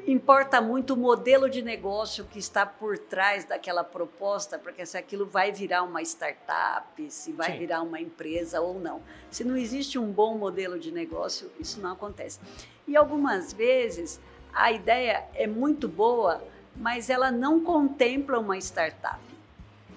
importa 0.07 0.61
muito 0.61 0.93
o 0.93 0.97
modelo 0.97 1.49
de 1.49 1.61
negócio 1.61 2.25
que 2.25 2.39
está 2.39 2.65
por 2.65 2.97
trás 2.97 3.45
daquela 3.45 3.83
proposta, 3.83 4.59
porque 4.59 4.85
se 4.85 4.97
aquilo 4.97 5.25
vai 5.25 5.51
virar 5.51 5.83
uma 5.83 6.01
startup, 6.01 7.11
se 7.11 7.31
vai 7.31 7.53
Sim. 7.53 7.57
virar 7.59 7.81
uma 7.81 7.99
empresa 7.99 8.61
ou 8.61 8.79
não. 8.79 9.01
Se 9.31 9.43
não 9.43 9.55
existe 9.55 9.97
um 9.97 10.11
bom 10.11 10.37
modelo 10.37 10.79
de 10.79 10.91
negócio, 10.91 11.51
isso 11.59 11.79
não 11.79 11.93
acontece. 11.93 12.39
E 12.87 12.95
algumas 12.95 13.53
vezes 13.53 14.19
a 14.53 14.71
ideia 14.71 15.25
é 15.33 15.47
muito 15.47 15.87
boa, 15.87 16.43
mas 16.75 17.09
ela 17.09 17.31
não 17.31 17.63
contempla 17.63 18.39
uma 18.39 18.57
startup. 18.57 19.19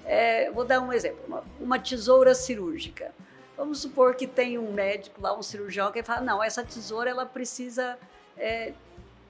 É, 0.04 0.50
vou 0.50 0.64
dar 0.64 0.80
um 0.80 0.92
exemplo: 0.92 1.20
uma, 1.26 1.44
uma 1.60 1.78
tesoura 1.78 2.34
cirúrgica. 2.34 3.12
Vamos 3.56 3.80
supor 3.80 4.14
que 4.14 4.26
tem 4.26 4.58
um 4.58 4.72
médico 4.72 5.20
lá, 5.20 5.36
um 5.36 5.42
cirurgião, 5.42 5.92
que 5.92 6.02
fala: 6.02 6.20
não, 6.20 6.42
essa 6.42 6.64
tesoura 6.64 7.10
ela 7.10 7.24
precisa 7.24 7.98
é, 8.36 8.72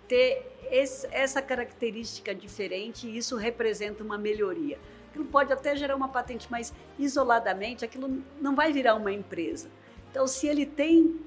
ter 0.08 0.50
esse, 0.70 1.06
essa 1.10 1.42
característica 1.42 2.34
diferente 2.34 3.06
e 3.06 3.16
isso 3.16 3.36
representa 3.36 4.02
uma 4.02 4.18
melhoria. 4.18 4.78
Aquilo 5.10 5.26
pode 5.26 5.52
até 5.52 5.76
gerar 5.76 5.94
uma 5.94 6.08
patente, 6.08 6.48
mas 6.50 6.72
isoladamente 6.98 7.84
aquilo 7.84 8.22
não 8.40 8.54
vai 8.54 8.72
virar 8.72 8.94
uma 8.94 9.12
empresa. 9.12 9.68
Então, 10.10 10.26
se 10.26 10.46
ele 10.46 10.64
tem 10.64 11.20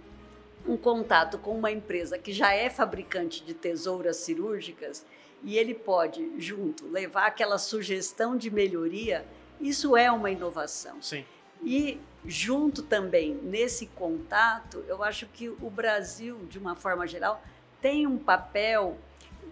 um 0.67 0.75
contato 0.75 1.38
com 1.38 1.55
uma 1.55 1.72
empresa 1.72 2.17
que 2.17 2.34
já 2.34 2.53
é 2.53 2.70
fabricante 2.70 3.44
de 3.44 3.53
tesouras 3.53 4.17
cirúrgicas 4.17 5.05
e 5.44 5.58
ele 5.58 5.75
pode, 5.75 6.32
junto, 6.39 6.88
levar 6.88 7.27
aquela 7.27 7.60
sugestão 7.60 8.36
de 8.36 8.50
melhoria, 8.50 9.25
isso 9.62 9.96
é 9.96 10.12
uma 10.12 10.32
inovação. 10.32 11.01
Sim. 11.01 11.24
E 11.63 12.00
junto 12.25 12.82
também 12.82 13.36
nesse 13.36 13.86
contato, 13.88 14.84
eu 14.88 15.03
acho 15.03 15.27
que 15.27 15.50
o 15.50 15.70
Brasil, 15.70 16.39
de 16.50 16.58
uma 16.58 16.75
forma 16.75 17.05
geral, 17.05 17.41
tem 17.86 18.08
um 18.08 18.18
papel 18.18 18.98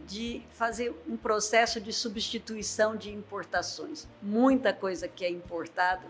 de 0.07 0.41
fazer 0.53 0.91
um 1.07 1.15
processo 1.15 1.79
de 1.79 1.93
substituição 1.93 2.95
de 2.95 3.11
importações. 3.11 4.07
Muita 4.23 4.73
coisa 4.73 5.07
que 5.07 5.23
é 5.23 5.29
importada 5.29 6.01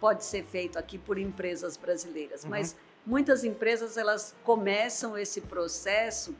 pode 0.00 0.24
ser 0.24 0.44
feito 0.44 0.76
aqui 0.76 0.98
por 0.98 1.16
empresas 1.16 1.76
brasileiras, 1.76 2.42
uhum. 2.42 2.50
mas 2.50 2.74
muitas 3.06 3.44
empresas 3.44 3.96
elas 3.96 4.34
começam 4.42 5.16
esse 5.16 5.40
processo 5.42 6.34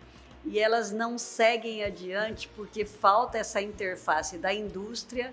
e 0.45 0.59
elas 0.59 0.90
não 0.90 1.16
seguem 1.16 1.85
adiante 1.85 2.49
porque 2.57 2.85
falta 2.85 3.38
essa 3.38 3.62
interface 3.62 4.38
da 4.38 4.52
indústria 4.52 5.33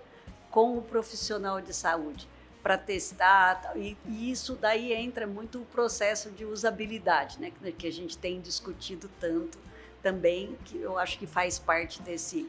com 0.52 0.78
o 0.78 0.84
profissional 0.84 1.60
de 1.60 1.74
saúde 1.74 2.30
para 2.62 2.78
testar 2.78 3.74
e, 3.76 3.98
e, 4.06 4.30
isso 4.30 4.54
daí 4.54 4.94
entra 4.94 5.26
muito 5.26 5.64
o 5.64 5.66
processo 5.66 6.30
de 6.30 6.46
usabilidade, 6.46 7.42
né, 7.42 7.52
que 7.76 7.88
a 7.88 7.92
gente 7.92 8.16
tem 8.16 8.40
discutido 8.40 9.10
tanto 9.20 9.66
também, 10.06 10.56
que 10.66 10.80
eu 10.80 11.00
acho 11.00 11.18
que 11.18 11.26
faz 11.26 11.58
parte 11.58 12.00
desse 12.04 12.48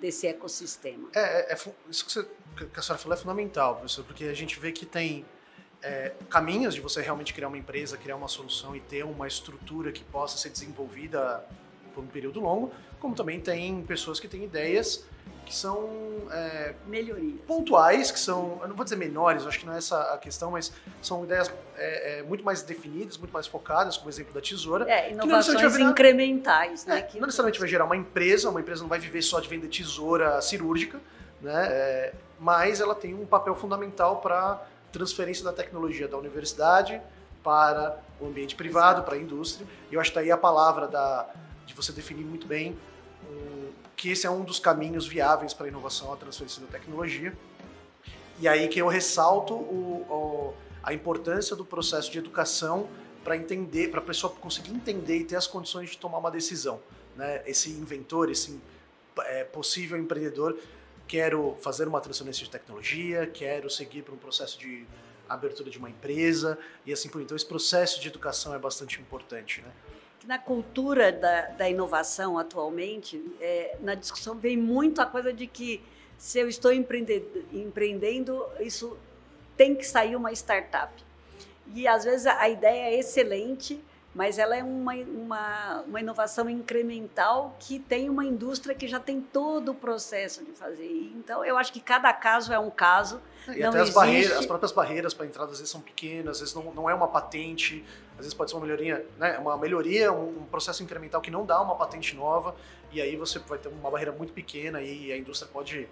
desse 0.00 0.26
ecossistema. 0.26 1.08
É, 1.14 1.52
é, 1.52 1.52
é 1.52 1.56
isso 1.88 2.04
que, 2.04 2.10
você, 2.10 2.26
que, 2.56 2.80
a 2.80 2.82
senhora 2.82 3.00
falou 3.00 3.16
é 3.16 3.20
fundamental, 3.20 3.76
professor, 3.76 4.04
porque 4.04 4.24
a 4.24 4.34
gente 4.34 4.58
vê 4.58 4.72
que 4.72 4.84
tem 4.84 5.24
é, 5.80 6.12
caminhos 6.28 6.74
de 6.74 6.80
você 6.80 7.00
realmente 7.00 7.32
criar 7.32 7.46
uma 7.46 7.56
empresa, 7.56 7.96
criar 7.96 8.16
uma 8.16 8.26
solução 8.26 8.74
e 8.74 8.80
ter 8.80 9.04
uma 9.04 9.28
estrutura 9.28 9.92
que 9.92 10.02
possa 10.02 10.36
ser 10.38 10.50
desenvolvida 10.50 11.46
por 11.94 12.02
um 12.02 12.08
período 12.08 12.40
longo, 12.40 12.72
como 12.98 13.14
também 13.14 13.40
tem 13.40 13.80
pessoas 13.84 14.18
que 14.18 14.26
têm 14.26 14.42
ideias 14.42 15.04
que 15.50 15.56
são 15.56 15.90
é, 16.30 16.76
melhorias 16.86 17.40
pontuais, 17.44 18.12
que 18.12 18.20
são, 18.20 18.60
eu 18.62 18.68
não 18.68 18.76
vou 18.76 18.84
dizer 18.84 18.94
menores, 18.94 19.44
acho 19.44 19.58
que 19.58 19.66
não 19.66 19.74
é 19.74 19.78
essa 19.78 20.00
a 20.14 20.16
questão, 20.16 20.52
mas 20.52 20.72
são 21.02 21.24
ideias 21.24 21.52
é, 21.76 22.20
é, 22.20 22.22
muito 22.22 22.44
mais 22.44 22.62
definidas, 22.62 23.18
muito 23.18 23.32
mais 23.32 23.48
focadas, 23.48 23.96
como 23.96 24.06
o 24.06 24.10
exemplo 24.10 24.32
da 24.32 24.40
tesoura. 24.40 24.88
É, 24.88 25.10
inovações 25.10 25.60
virar, 25.72 25.90
incrementais, 25.90 26.86
né? 26.86 27.00
É, 27.00 27.02
que 27.02 27.18
não 27.18 27.26
necessariamente 27.26 27.58
vai 27.58 27.68
gerar 27.68 27.84
uma 27.84 27.96
empresa, 27.96 28.48
uma 28.48 28.60
empresa 28.60 28.82
não 28.82 28.88
vai 28.88 29.00
viver 29.00 29.22
só 29.22 29.40
de 29.40 29.48
vender 29.48 29.66
tesoura 29.66 30.40
cirúrgica, 30.40 31.00
né? 31.42 31.66
É, 31.68 32.14
mas 32.38 32.80
ela 32.80 32.94
tem 32.94 33.12
um 33.12 33.26
papel 33.26 33.56
fundamental 33.56 34.20
para 34.20 34.64
transferência 34.92 35.44
da 35.44 35.52
tecnologia 35.52 36.06
da 36.06 36.16
universidade 36.16 37.02
para 37.42 37.98
o 38.20 38.26
ambiente 38.26 38.54
privado, 38.54 38.98
Exato. 38.98 39.06
para 39.06 39.16
a 39.16 39.18
indústria. 39.18 39.66
E 39.90 39.94
eu 39.94 40.00
acho 40.00 40.10
que 40.10 40.14
tá 40.14 40.20
aí 40.20 40.30
a 40.30 40.36
palavra 40.36 40.86
da, 40.86 41.28
de 41.66 41.74
você 41.74 41.90
definir 41.90 42.24
muito 42.24 42.46
bem 42.46 42.78
um, 43.28 43.59
que 44.00 44.08
esse 44.08 44.26
é 44.26 44.30
um 44.30 44.42
dos 44.42 44.58
caminhos 44.58 45.06
viáveis 45.06 45.52
para 45.52 45.66
a 45.66 45.68
inovação, 45.68 46.10
a 46.10 46.16
transferência 46.16 46.62
da 46.62 46.68
tecnologia. 46.68 47.36
E 48.38 48.48
aí 48.48 48.66
que 48.66 48.80
eu 48.80 48.88
ressalto 48.88 49.52
o, 49.52 50.06
o, 50.08 50.54
a 50.82 50.94
importância 50.94 51.54
do 51.54 51.66
processo 51.66 52.10
de 52.10 52.16
educação 52.16 52.88
para 53.22 53.36
entender, 53.36 53.90
para 53.90 54.00
a 54.00 54.02
pessoa 54.02 54.32
conseguir 54.32 54.70
entender 54.70 55.18
e 55.18 55.24
ter 55.24 55.36
as 55.36 55.46
condições 55.46 55.90
de 55.90 55.98
tomar 55.98 56.16
uma 56.16 56.30
decisão. 56.30 56.80
Né? 57.14 57.42
Esse 57.44 57.68
inventor, 57.72 58.30
esse 58.30 58.58
é, 59.18 59.44
possível 59.44 59.98
empreendedor, 59.98 60.58
quero 61.06 61.54
fazer 61.60 61.86
uma 61.86 62.00
transferência 62.00 62.42
de 62.42 62.50
tecnologia, 62.50 63.26
quero 63.26 63.68
seguir 63.68 64.00
para 64.00 64.14
um 64.14 64.18
processo 64.18 64.58
de 64.58 64.86
abertura 65.28 65.68
de 65.68 65.76
uma 65.76 65.90
empresa 65.90 66.58
e 66.86 66.92
assim 66.94 67.10
por 67.10 67.18
diante. 67.18 67.26
Então 67.26 67.36
esse 67.36 67.44
processo 67.44 68.00
de 68.00 68.08
educação 68.08 68.54
é 68.54 68.58
bastante 68.58 68.98
importante, 68.98 69.60
né? 69.60 69.70
Na 70.26 70.38
cultura 70.38 71.10
da, 71.10 71.42
da 71.48 71.68
inovação 71.68 72.38
atualmente, 72.38 73.22
é, 73.40 73.76
na 73.80 73.94
discussão 73.94 74.34
vem 74.34 74.56
muito 74.56 75.00
a 75.00 75.06
coisa 75.06 75.32
de 75.32 75.46
que 75.46 75.82
se 76.18 76.38
eu 76.38 76.48
estou 76.48 76.70
empreendendo, 76.72 78.44
isso 78.60 78.98
tem 79.56 79.74
que 79.74 79.84
sair 79.84 80.14
uma 80.14 80.30
startup. 80.32 80.92
E 81.74 81.88
às 81.88 82.04
vezes 82.04 82.26
a 82.26 82.48
ideia 82.48 82.94
é 82.94 82.98
excelente, 82.98 83.82
mas 84.14 84.38
ela 84.38 84.56
é 84.56 84.62
uma, 84.62 84.94
uma, 84.94 85.84
uma 85.86 86.00
inovação 86.00 86.50
incremental 86.50 87.56
que 87.60 87.78
tem 87.78 88.10
uma 88.10 88.24
indústria 88.24 88.74
que 88.74 88.88
já 88.88 88.98
tem 88.98 89.20
todo 89.20 89.70
o 89.70 89.74
processo 89.74 90.44
de 90.44 90.50
fazer. 90.50 91.12
Então, 91.14 91.44
eu 91.44 91.56
acho 91.56 91.72
que 91.72 91.80
cada 91.80 92.12
caso 92.12 92.52
é 92.52 92.58
um 92.58 92.70
caso. 92.70 93.20
E 93.54 93.62
até 93.62 93.78
as, 93.78 93.90
barreiras, 93.90 94.36
as 94.36 94.46
próprias 94.46 94.72
barreiras 94.72 95.14
para 95.14 95.26
entrada 95.26 95.52
às 95.52 95.58
vezes 95.58 95.70
são 95.70 95.80
pequenas, 95.80 96.36
às 96.36 96.40
vezes 96.40 96.54
não, 96.54 96.74
não 96.74 96.90
é 96.90 96.94
uma 96.94 97.06
patente, 97.06 97.84
às 98.12 98.18
vezes 98.18 98.34
pode 98.34 98.50
ser 98.50 98.56
uma 98.56 98.66
melhoria, 98.66 99.06
né? 99.16 99.38
uma 99.38 99.56
melhoria, 99.56 100.12
um, 100.12 100.40
um 100.40 100.46
processo 100.46 100.82
incremental 100.82 101.20
que 101.20 101.30
não 101.30 101.46
dá 101.46 101.60
uma 101.62 101.76
patente 101.76 102.16
nova, 102.16 102.56
e 102.90 103.00
aí 103.00 103.14
você 103.14 103.38
vai 103.38 103.58
ter 103.58 103.68
uma 103.68 103.90
barreira 103.90 104.12
muito 104.12 104.32
pequena 104.32 104.82
e 104.82 105.12
a 105.12 105.16
indústria 105.16 105.48
pode 105.50 105.88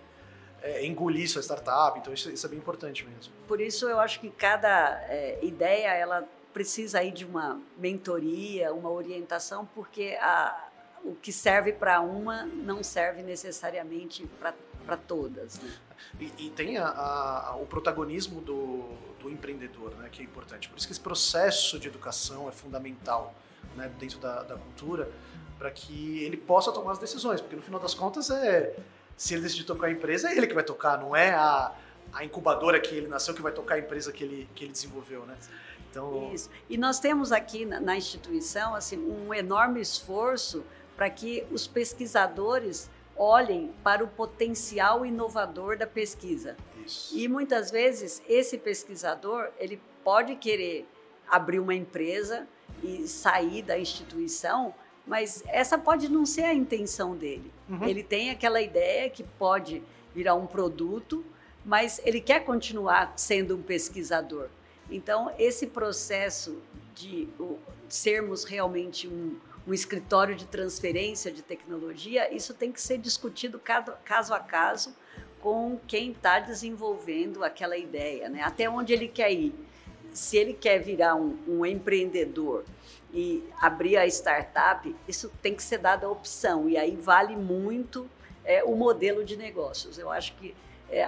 é, 0.61 0.85
engolir 0.85 1.31
sua 1.31 1.41
startup, 1.41 1.99
então 1.99 2.13
isso, 2.13 2.31
isso, 2.31 2.45
é 2.45 2.49
bem 2.49 2.59
importante 2.59 3.07
mesmo. 3.07 3.33
Por 3.47 3.61
isso 3.61 3.89
eu 3.89 4.01
acho 4.01 4.19
que 4.19 4.29
cada 4.29 5.01
é, 5.09 5.39
ideia, 5.43 5.95
ela 5.95 6.29
precisa 6.53 7.01
aí 7.01 7.11
de 7.11 7.25
uma 7.25 7.61
mentoria, 7.77 8.73
uma 8.73 8.91
orientação, 8.91 9.69
porque 9.75 10.19
a, 10.21 10.69
o 11.05 11.15
que 11.15 11.33
serve 11.33 11.73
para 11.73 12.01
uma 12.01 12.45
não 12.45 12.83
serve 12.83 13.23
necessariamente 13.23 14.29
para 14.85 14.97
todas. 14.97 15.59
Né? 15.61 15.73
E, 16.21 16.47
e, 16.47 16.51
tem 16.51 16.79
a, 16.79 16.89
a, 16.89 17.57
o 17.57 17.67
protagonismo 17.67 18.41
do, 18.41 18.89
do 19.21 19.31
empreendedor, 19.31 19.95
né, 19.97 20.09
que 20.11 20.23
é 20.23 20.25
importante. 20.25 20.69
Por 20.69 20.79
isso 20.79 20.87
que 20.87 20.93
esse 20.93 21.01
processo 21.01 21.79
de 21.79 21.89
educação 21.89 22.49
é 22.49 22.53
fundamental 22.53 23.35
né, 23.77 23.91
dentro 23.99 24.19
da, 24.19 24.43
da 24.43 24.57
cultura, 24.57 25.11
para 25.59 25.71
que 25.71 26.23
ele 26.23 26.37
possa 26.37 26.73
tomar 26.73 26.93
as 26.93 26.99
decisões, 26.99 27.41
porque 27.41 27.57
no 27.57 27.63
final 27.63 27.81
das 27.81 27.95
contas 27.95 28.31
é 28.31 28.77
se 29.17 29.35
ele 29.35 29.43
decidir 29.43 29.65
tocar 29.65 29.89
a 29.89 29.91
empresa, 29.91 30.31
é 30.31 30.37
ele 30.37 30.47
que 30.47 30.55
vai 30.55 30.63
tocar, 30.63 30.97
não 30.97 31.15
é 31.15 31.33
a, 31.33 31.75
a 32.13 32.25
incubadora 32.25 32.79
que 32.79 32.95
ele 32.95 33.09
nasceu 33.09 33.35
que 33.35 33.43
vai 33.43 33.51
tocar 33.51 33.75
a 33.75 33.79
empresa 33.79 34.13
que 34.13 34.23
ele, 34.23 34.49
que 34.55 34.65
ele 34.65 34.73
desenvolveu, 34.73 35.27
né? 35.27 35.37
Então... 35.91 36.33
Isso. 36.33 36.51
E 36.69 36.77
nós 36.77 37.01
temos 37.01 37.33
aqui 37.33 37.65
na, 37.65 37.81
na 37.81 37.97
instituição 37.97 38.75
assim, 38.75 38.99
um 38.99 39.33
enorme 39.33 39.81
esforço 39.81 40.65
para 40.97 41.09
que 41.09 41.45
os 41.51 41.67
pesquisadores 41.67 42.91
olhem 43.17 43.73
para 43.83 44.03
o 44.03 44.09
potencial 44.09 45.05
inovador 45.05 45.77
da 45.77 45.87
pesquisa. 45.87 46.57
Isso. 46.85 47.17
E 47.17 47.29
muitas 47.29 47.71
vezes 47.71 48.23
esse 48.29 48.57
pesquisador 48.57 49.51
ele 49.59 49.81
pode 50.05 50.37
querer 50.37 50.87
abrir 51.29 51.59
uma 51.59 51.75
empresa 51.75 52.47
e 52.83 53.07
sair 53.09 53.63
da 53.63 53.79
instituição, 53.79 54.75
mas 55.07 55.43
essa 55.47 55.77
pode 55.77 56.09
não 56.09 56.25
ser 56.25 56.45
a 56.45 56.55
intenção 56.55 57.17
dele. 57.17 57.53
Uhum. 57.69 57.85
Ele 57.85 58.03
tem 58.03 58.31
aquela 58.31 58.61
ideia 58.61 59.11
que 59.11 59.23
pode 59.23 59.83
virar 60.15 60.35
um 60.35 60.47
produto, 60.47 61.25
mas 61.65 62.01
ele 62.05 62.21
quer 62.21 62.45
continuar 62.45 63.13
sendo 63.17 63.57
um 63.57 63.63
pesquisador. 63.63 64.49
Então, 64.91 65.31
esse 65.39 65.67
processo 65.67 66.63
de 66.95 67.29
sermos 67.89 68.45
realmente 68.45 69.07
um, 69.07 69.37
um 69.67 69.75
escritório 69.75 70.35
de 70.35 70.47
transferência 70.47 71.31
de 71.31 71.43
tecnologia, 71.43 72.35
isso 72.35 72.55
tem 72.55 72.73
que 72.73 72.81
ser 72.81 72.99
discutido 72.99 73.61
caso 74.05 74.35
a 74.35 74.41
caso 74.41 74.95
com 75.41 75.79
quem 75.87 76.11
está 76.11 76.41
desenvolvendo 76.41 77.45
aquela 77.45 77.77
ideia, 77.77 78.29
né? 78.29 78.43
até 78.43 78.69
onde 78.69 78.93
ele 78.93 79.09
quer 79.09 79.33
ir. 79.33 79.55
Se 80.13 80.37
ele 80.37 80.53
quer 80.55 80.79
virar 80.79 81.15
um, 81.15 81.39
um 81.47 81.67
empreendedor 81.67 82.65
e 83.13 83.45
abrir 83.61 83.97
a 83.99 84.07
startup, 84.07 84.95
isso 85.07 85.31
tem 85.41 85.55
que 85.55 85.63
ser 85.63 85.79
dada 85.79 86.07
a 86.07 86.11
opção, 86.11 86.69
e 86.69 86.77
aí 86.77 86.97
vale 86.97 87.37
muito 87.37 88.09
é, 88.45 88.65
o 88.65 88.75
modelo 88.75 89.25
de 89.25 89.37
negócios. 89.37 89.99
Eu 89.99 90.11
acho 90.11 90.35
que 90.37 90.55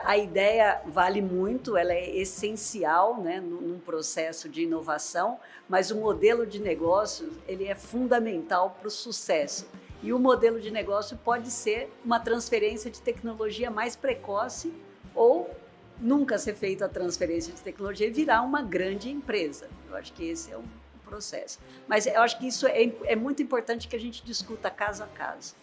a 0.05 0.17
ideia 0.19 0.83
vale 0.87 1.23
muito, 1.23 1.77
ela 1.77 1.93
é 1.93 2.17
essencial 2.17 3.21
né, 3.21 3.41
num 3.41 3.79
processo 3.79 4.49
de 4.49 4.63
inovação, 4.63 5.39
mas 5.69 5.91
o 5.91 5.97
modelo 5.97 6.47
de 6.47 6.61
negócio 6.61 7.33
ele 7.49 7.67
é 7.67 7.75
fundamental 7.75 8.77
para 8.79 8.89
o 8.89 8.91
sucesso. 8.91 9.67
E 10.03 10.13
o 10.13 10.19
modelo 10.19 10.61
de 10.61 10.71
negócio 10.71 11.19
pode 11.25 11.51
ser 11.51 11.91
uma 12.05 12.21
transferência 12.21 12.91
de 12.91 13.01
tecnologia 13.01 13.71
mais 13.71 13.97
precoce 13.97 14.73
ou 15.15 15.51
nunca 15.99 16.39
ser 16.39 16.55
feita 16.55 16.87
a 16.87 16.89
transferência 16.89 17.53
de 17.53 17.61
tecnologia 17.61 18.07
e 18.07 18.11
virar 18.11 18.43
uma 18.43 18.63
grande 18.63 19.11
empresa. 19.11 19.69
Eu 19.89 19.97
acho 19.97 20.13
que 20.13 20.25
esse 20.25 20.51
é 20.51 20.57
um 20.57 20.65
processo. 21.05 21.59
Mas 21.89 22.07
eu 22.07 22.21
acho 22.23 22.39
que 22.39 22.47
isso 22.47 22.67
é, 22.67 22.93
é 23.05 23.17
muito 23.17 23.43
importante 23.43 23.89
que 23.89 23.97
a 23.97 24.01
gente 24.01 24.25
discuta 24.25 24.71
caso 24.71 25.03
a 25.03 25.07
caso. 25.07 25.55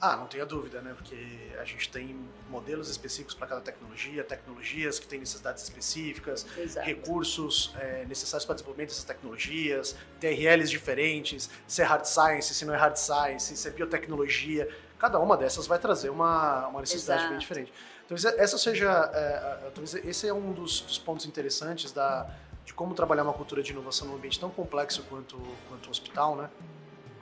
Ah, 0.00 0.16
não 0.16 0.26
tenha 0.26 0.46
dúvida, 0.46 0.80
né? 0.80 0.94
Porque 0.94 1.16
a 1.60 1.64
gente 1.64 1.88
tem 1.90 2.16
modelos 2.48 2.88
específicos 2.88 3.34
para 3.34 3.48
cada 3.48 3.60
tecnologia, 3.60 4.22
tecnologias 4.22 5.00
que 5.00 5.08
têm 5.08 5.18
necessidades 5.18 5.64
específicas, 5.64 6.46
Exato. 6.56 6.86
recursos 6.86 7.74
é, 7.80 8.04
necessários 8.04 8.44
para 8.44 8.54
desenvolvimento 8.54 8.90
dessas 8.90 9.04
tecnologias, 9.04 9.96
TRLs 10.20 10.70
diferentes, 10.70 11.50
se 11.66 11.82
é 11.82 11.84
hard 11.84 12.04
science, 12.04 12.54
se 12.54 12.64
não 12.64 12.74
é 12.74 12.76
hard 12.76 12.96
science, 12.96 13.56
se 13.56 13.68
é 13.68 13.70
biotecnologia. 13.72 14.68
Cada 15.00 15.18
uma 15.18 15.36
dessas 15.36 15.66
vai 15.66 15.80
trazer 15.80 16.10
uma, 16.10 16.68
uma 16.68 16.80
necessidade 16.80 17.20
Exato. 17.20 17.30
bem 17.30 17.38
diferente. 17.40 17.72
Talvez 18.06 18.24
essa 18.38 18.56
seja, 18.56 19.10
é, 19.12 19.70
talvez 19.74 19.94
esse 19.94 20.28
é 20.28 20.32
um 20.32 20.52
dos, 20.52 20.80
dos 20.80 20.98
pontos 20.98 21.26
interessantes 21.26 21.90
da, 21.90 22.30
de 22.64 22.72
como 22.72 22.94
trabalhar 22.94 23.24
uma 23.24 23.34
cultura 23.34 23.62
de 23.62 23.72
inovação 23.72 24.06
num 24.06 24.14
ambiente 24.14 24.38
tão 24.38 24.48
complexo 24.48 25.02
quanto, 25.08 25.36
quanto 25.68 25.88
o 25.88 25.90
hospital, 25.90 26.36
né? 26.36 26.48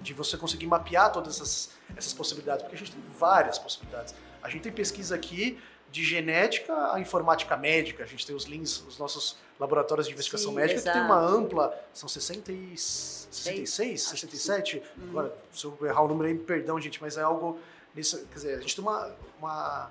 De 0.07 0.15
você 0.15 0.37
conseguir 0.37 0.67
mapear 0.67 1.13
todas 1.13 1.37
essas, 1.37 1.71
essas 1.97 2.13
possibilidades, 2.13 2.63
porque 2.63 2.77
a 2.77 2.79
gente 2.79 2.93
tem 2.93 3.03
várias 3.19 3.59
possibilidades. 3.59 4.15
A 4.41 4.49
gente 4.49 4.63
tem 4.63 4.73
pesquisa 4.73 5.17
aqui 5.17 5.59
de 5.91 6.05
genética 6.05 6.93
à 6.93 7.01
informática 7.01 7.57
médica, 7.57 8.05
a 8.05 8.07
gente 8.07 8.25
tem 8.25 8.35
os 8.35 8.45
LINs, 8.45 8.85
os 8.87 8.99
nossos 8.99 9.37
laboratórios 9.59 10.07
de 10.07 10.13
investigação 10.13 10.51
Sim, 10.51 10.57
médica, 10.57 10.79
exato. 10.79 10.97
que 10.97 11.05
tem 11.05 11.11
uma 11.11 11.21
ampla, 11.21 11.87
são 11.93 12.09
60 12.09 12.53
e, 12.53 12.77
66, 12.77 14.03
67, 14.03 14.77
uhum. 14.97 15.09
agora, 15.11 15.37
se 15.53 15.65
eu 15.65 15.77
errar 15.83 16.03
o 16.03 16.09
número 16.09 16.29
aí, 16.29 16.39
perdão, 16.39 16.81
gente, 16.81 17.01
mas 17.01 17.17
é 17.17 17.23
algo, 17.23 17.59
nisso, 17.95 18.25
quer 18.29 18.35
dizer, 18.35 18.59
a 18.59 18.61
gente 18.61 18.77
tem 18.77 18.85
uma, 18.85 19.11
uma 19.39 19.91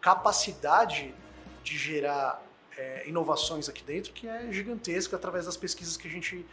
capacidade 0.00 1.12
de 1.64 1.76
gerar 1.76 2.40
é, 2.76 3.08
inovações 3.08 3.68
aqui 3.68 3.82
dentro 3.82 4.12
que 4.12 4.28
é 4.28 4.52
gigantesca 4.52 5.16
através 5.16 5.46
das 5.46 5.56
pesquisas 5.56 5.96
que 5.96 6.06
a 6.06 6.10
gente 6.10 6.46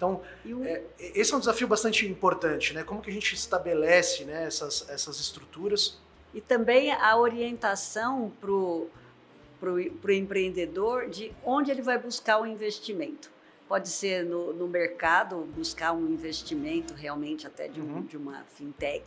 então, 0.00 0.22
é, 0.64 0.82
esse 0.98 1.30
é 1.30 1.36
um 1.36 1.40
desafio 1.40 1.68
bastante 1.68 2.06
importante, 2.06 2.72
né? 2.72 2.82
Como 2.82 3.02
que 3.02 3.10
a 3.10 3.12
gente 3.12 3.34
estabelece 3.34 4.24
né, 4.24 4.46
essas, 4.46 4.88
essas 4.88 5.20
estruturas? 5.20 5.98
E 6.32 6.40
também 6.40 6.90
a 6.90 7.18
orientação 7.18 8.32
para 8.40 8.50
o 8.50 10.10
empreendedor 10.10 11.10
de 11.10 11.30
onde 11.44 11.70
ele 11.70 11.82
vai 11.82 11.98
buscar 11.98 12.40
o 12.40 12.46
investimento. 12.46 13.30
Pode 13.68 13.90
ser 13.90 14.24
no, 14.24 14.54
no 14.54 14.66
mercado, 14.66 15.46
buscar 15.54 15.92
um 15.92 16.06
investimento 16.06 16.94
realmente 16.94 17.46
até 17.46 17.68
de, 17.68 17.78
um, 17.78 17.96
uhum. 17.96 18.02
de 18.02 18.16
uma 18.16 18.42
fintech, 18.44 19.04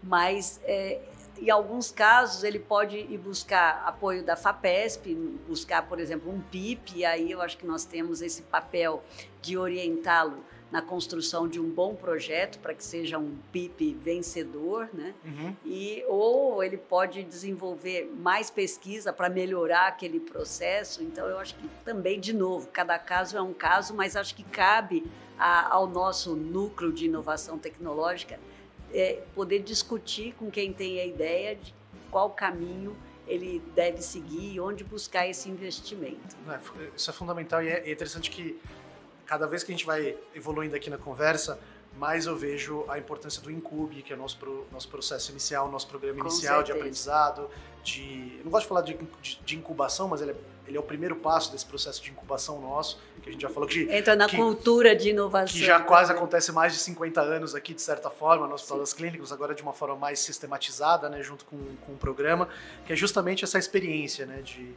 mas 0.00 0.60
é, 0.62 1.00
em 1.40 1.50
alguns 1.50 1.90
casos, 1.90 2.44
ele 2.44 2.58
pode 2.58 2.96
ir 2.96 3.18
buscar 3.18 3.82
apoio 3.86 4.24
da 4.24 4.36
FAPESP, 4.36 5.14
buscar, 5.46 5.82
por 5.88 5.98
exemplo, 5.98 6.32
um 6.32 6.40
PIP, 6.40 6.98
e 6.98 7.04
aí 7.04 7.30
eu 7.30 7.40
acho 7.40 7.56
que 7.56 7.66
nós 7.66 7.84
temos 7.84 8.22
esse 8.22 8.42
papel 8.42 9.02
de 9.40 9.56
orientá-lo 9.56 10.42
na 10.70 10.82
construção 10.82 11.46
de 11.46 11.60
um 11.60 11.70
bom 11.70 11.94
projeto 11.94 12.58
para 12.58 12.74
que 12.74 12.82
seja 12.82 13.18
um 13.18 13.36
PIP 13.52 13.94
vencedor, 13.94 14.88
né? 14.92 15.14
Uhum. 15.24 15.56
E 15.64 16.04
ou 16.08 16.62
ele 16.62 16.76
pode 16.76 17.22
desenvolver 17.22 18.12
mais 18.18 18.50
pesquisa 18.50 19.12
para 19.12 19.28
melhorar 19.28 19.86
aquele 19.86 20.18
processo. 20.18 21.02
Então 21.02 21.26
eu 21.28 21.38
acho 21.38 21.54
que 21.54 21.68
também 21.84 22.18
de 22.18 22.32
novo 22.32 22.68
cada 22.68 22.98
caso 22.98 23.36
é 23.36 23.42
um 23.42 23.52
caso, 23.52 23.94
mas 23.94 24.16
acho 24.16 24.34
que 24.34 24.42
cabe 24.42 25.06
a, 25.38 25.72
ao 25.72 25.86
nosso 25.86 26.34
núcleo 26.34 26.92
de 26.92 27.06
inovação 27.06 27.58
tecnológica 27.58 28.38
é, 28.96 29.22
poder 29.34 29.60
discutir 29.60 30.32
com 30.34 30.50
quem 30.50 30.72
tem 30.72 30.98
a 31.00 31.04
ideia 31.04 31.54
de 31.54 31.74
qual 32.10 32.30
caminho 32.30 32.96
ele 33.28 33.62
deve 33.74 34.00
seguir 34.00 34.54
e 34.54 34.60
onde 34.60 34.84
buscar 34.84 35.28
esse 35.28 35.50
investimento. 35.50 36.36
É, 36.48 36.58
isso 36.96 37.10
é 37.10 37.12
fundamental 37.12 37.62
e 37.62 37.68
é 37.68 37.90
interessante 37.90 38.30
que 38.30 38.58
cada 39.26 39.46
vez 39.46 39.62
que 39.62 39.72
a 39.72 39.74
gente 39.74 39.84
vai 39.84 40.16
evoluindo 40.34 40.74
aqui 40.74 40.88
na 40.88 40.96
conversa, 40.96 41.58
mais 41.98 42.26
eu 42.26 42.36
vejo 42.36 42.84
a 42.88 42.98
importância 42.98 43.42
do 43.42 43.50
Incube, 43.50 44.02
que 44.02 44.12
é 44.12 44.16
o 44.16 44.18
nosso, 44.18 44.38
pro, 44.38 44.66
nosso 44.72 44.88
processo 44.88 45.30
inicial, 45.30 45.70
nosso 45.70 45.88
programa 45.88 46.20
Com 46.20 46.28
inicial 46.28 46.56
certeza. 46.56 46.72
de 46.72 46.78
aprendizado, 46.78 47.50
de... 47.82 48.36
Eu 48.38 48.44
não 48.44 48.50
gosto 48.50 48.62
de 48.62 48.68
falar 48.68 48.82
de, 48.82 48.94
de, 49.20 49.40
de 49.44 49.56
incubação, 49.56 50.08
mas 50.08 50.22
ele 50.22 50.30
é 50.30 50.36
ele 50.66 50.76
é 50.76 50.80
o 50.80 50.82
primeiro 50.82 51.16
passo 51.16 51.52
desse 51.52 51.64
processo 51.64 52.02
de 52.02 52.10
incubação 52.10 52.60
nosso, 52.60 52.98
que 53.26 53.30
a 53.30 53.32
gente 53.32 53.42
já 53.42 53.48
falou 53.48 53.68
que... 53.68 53.82
Entra 53.90 54.14
na 54.14 54.28
que, 54.28 54.36
cultura 54.36 54.94
de 54.94 55.10
inovação. 55.10 55.58
Que 55.58 55.64
já 55.64 55.80
quase 55.80 56.12
acontece 56.12 56.52
mais 56.52 56.72
de 56.72 56.78
50 56.78 57.20
anos 57.20 57.54
aqui, 57.54 57.74
de 57.74 57.82
certa 57.82 58.08
forma, 58.08 58.46
no 58.46 58.54
Hospital 58.54 58.76
Sim. 58.78 58.82
das 58.82 58.92
Clínicas, 58.92 59.32
agora 59.32 59.54
de 59.54 59.62
uma 59.62 59.72
forma 59.72 59.96
mais 59.96 60.20
sistematizada, 60.20 61.08
né, 61.08 61.22
junto 61.22 61.44
com, 61.44 61.58
com 61.84 61.92
o 61.92 61.96
programa, 61.96 62.48
que 62.86 62.92
é 62.92 62.96
justamente 62.96 63.44
essa 63.44 63.58
experiência, 63.58 64.24
né, 64.26 64.40
de 64.42 64.72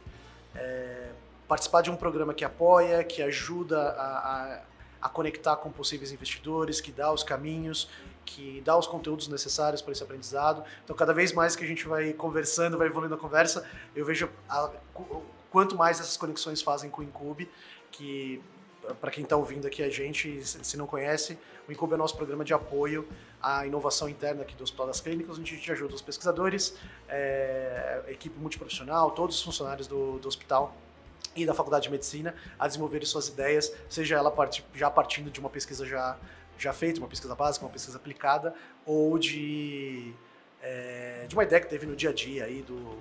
é, 0.54 1.10
participar 1.46 1.82
de 1.82 1.90
um 1.90 1.96
programa 1.96 2.34
que 2.34 2.44
apoia, 2.44 3.04
que 3.04 3.22
ajuda 3.22 3.78
a, 3.78 4.02
a, 4.02 4.60
a 5.02 5.08
conectar 5.08 5.56
com 5.56 5.70
possíveis 5.70 6.10
investidores, 6.10 6.80
que 6.80 6.90
dá 6.90 7.12
os 7.12 7.22
caminhos, 7.22 7.88
que 8.24 8.60
dá 8.64 8.76
os 8.76 8.86
conteúdos 8.86 9.28
necessários 9.28 9.80
para 9.80 9.92
esse 9.92 10.02
aprendizado. 10.02 10.64
Então, 10.84 10.94
cada 10.94 11.12
vez 11.12 11.32
mais 11.32 11.54
que 11.54 11.64
a 11.64 11.66
gente 11.66 11.86
vai 11.86 12.12
conversando, 12.12 12.76
vai 12.76 12.88
evoluindo 12.88 13.14
a 13.14 13.18
conversa, 13.18 13.64
eu 13.94 14.04
vejo 14.04 14.28
a, 14.48 14.70
quanto 15.50 15.76
mais 15.76 16.00
essas 16.00 16.16
conexões 16.16 16.62
fazem 16.62 16.90
com 16.90 17.00
o 17.00 17.04
Incube, 17.04 17.48
que 17.90 18.42
para 19.00 19.10
quem 19.10 19.24
está 19.24 19.36
ouvindo 19.36 19.66
aqui 19.66 19.82
a 19.82 19.90
gente, 19.90 20.42
se 20.42 20.76
não 20.76 20.86
conhece, 20.86 21.38
o 21.68 21.72
Incube 21.72 21.94
é 21.94 21.96
nosso 21.96 22.16
programa 22.16 22.44
de 22.44 22.54
apoio 22.54 23.06
à 23.42 23.66
inovação 23.66 24.08
interna 24.08 24.42
aqui 24.42 24.54
do 24.54 24.64
Hospital 24.64 24.86
das 24.86 25.00
Clínicas, 25.00 25.38
onde 25.38 25.52
a 25.52 25.56
gente 25.56 25.70
ajuda 25.70 25.94
os 25.94 26.02
pesquisadores, 26.02 26.74
é, 27.08 28.02
equipe 28.08 28.38
multiprofissional, 28.38 29.10
todos 29.12 29.36
os 29.36 29.42
funcionários 29.42 29.86
do, 29.86 30.18
do 30.18 30.28
hospital 30.28 30.74
e 31.36 31.46
da 31.46 31.54
Faculdade 31.54 31.84
de 31.84 31.90
Medicina 31.90 32.34
a 32.58 32.66
desenvolverem 32.66 33.06
suas 33.06 33.28
ideias, 33.28 33.72
seja 33.88 34.16
ela 34.16 34.30
part, 34.30 34.64
já 34.74 34.90
partindo 34.90 35.30
de 35.30 35.38
uma 35.38 35.50
pesquisa 35.50 35.86
já, 35.86 36.18
já 36.58 36.72
feita, 36.72 36.98
uma 36.98 37.08
pesquisa 37.08 37.34
básica, 37.34 37.64
uma 37.64 37.72
pesquisa 37.72 37.96
aplicada, 37.98 38.54
ou 38.84 39.18
de, 39.18 40.12
é, 40.62 41.26
de 41.28 41.34
uma 41.34 41.44
ideia 41.44 41.60
que 41.60 41.68
teve 41.68 41.86
no 41.86 41.94
dia 41.94 42.10
a 42.10 42.12
dia 42.12 42.44
aí 42.44 42.62
do 42.62 42.98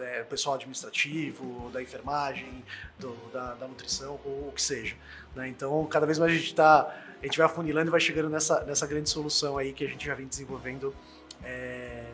é, 0.00 0.22
pessoal 0.24 0.56
administrativo, 0.56 1.70
da 1.70 1.82
enfermagem, 1.82 2.64
do, 2.98 3.14
da, 3.32 3.54
da, 3.54 3.68
nutrição, 3.68 4.18
ou 4.24 4.48
o 4.48 4.52
que 4.54 4.62
seja. 4.62 4.96
Né? 5.34 5.48
Então, 5.48 5.84
cada 5.86 6.06
vez 6.06 6.18
mais 6.18 6.32
a 6.32 6.34
gente 6.34 6.46
está, 6.46 6.94
a 7.20 7.24
gente 7.24 7.36
vai 7.38 7.46
afunilando 7.46 7.88
e 7.88 7.90
vai 7.90 8.00
chegando 8.00 8.28
nessa, 8.28 8.64
nessa 8.64 8.86
grande 8.86 9.10
solução 9.10 9.58
aí 9.58 9.72
que 9.72 9.84
a 9.84 9.88
gente 9.88 10.04
já 10.04 10.14
vem 10.14 10.26
desenvolvendo 10.26 10.94
é, 11.42 12.04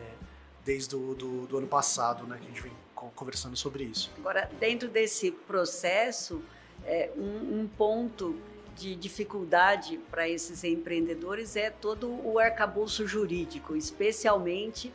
desde 0.65 0.95
o 0.95 1.13
do, 1.13 1.47
do 1.47 1.57
ano 1.57 1.67
passado, 1.67 2.25
né? 2.25 2.37
que 2.39 2.45
a 2.45 2.49
gente 2.49 2.61
vem 2.61 2.73
conversando 3.15 3.55
sobre 3.55 3.83
isso. 3.83 4.11
Agora, 4.17 4.49
dentro 4.59 4.87
desse 4.87 5.31
processo, 5.31 6.41
é, 6.85 7.11
um, 7.17 7.61
um 7.61 7.67
ponto 7.67 8.39
de 8.75 8.95
dificuldade 8.95 9.99
para 10.09 10.27
esses 10.27 10.63
empreendedores 10.63 11.55
é 11.55 11.69
todo 11.69 12.09
o 12.25 12.39
arcabouço 12.39 13.05
jurídico, 13.05 13.75
especialmente 13.75 14.91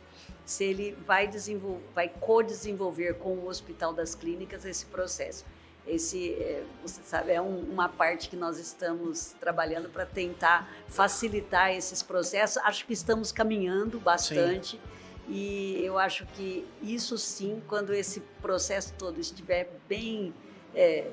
se 0.49 0.63
ele 0.63 0.97
vai, 1.05 1.27
desenvolver, 1.27 1.83
vai 1.93 2.09
co-desenvolver 2.09 3.19
com 3.19 3.35
o 3.35 3.47
Hospital 3.47 3.93
das 3.93 4.15
Clínicas 4.15 4.65
esse 4.65 4.83
processo. 4.87 5.45
Esse, 5.85 6.33
é, 6.33 6.63
você 6.81 7.03
sabe, 7.03 7.31
é 7.33 7.39
um, 7.39 7.59
uma 7.71 7.87
parte 7.87 8.27
que 8.27 8.35
nós 8.35 8.57
estamos 8.57 9.35
trabalhando 9.39 9.89
para 9.89 10.07
tentar 10.07 10.67
facilitar 10.87 11.71
esses 11.71 12.01
processos. 12.01 12.57
Acho 12.63 12.83
que 12.87 12.93
estamos 12.93 13.31
caminhando 13.31 13.99
bastante. 13.99 14.77
Sim. 14.77 14.81
E 15.27 15.85
eu 15.85 15.99
acho 15.99 16.25
que 16.25 16.65
isso 16.81 17.15
sim, 17.15 17.61
quando 17.67 17.93
esse 17.93 18.19
processo 18.41 18.95
todo 18.97 19.19
estiver 19.19 19.69
bem 19.87 20.33
é, 20.73 21.11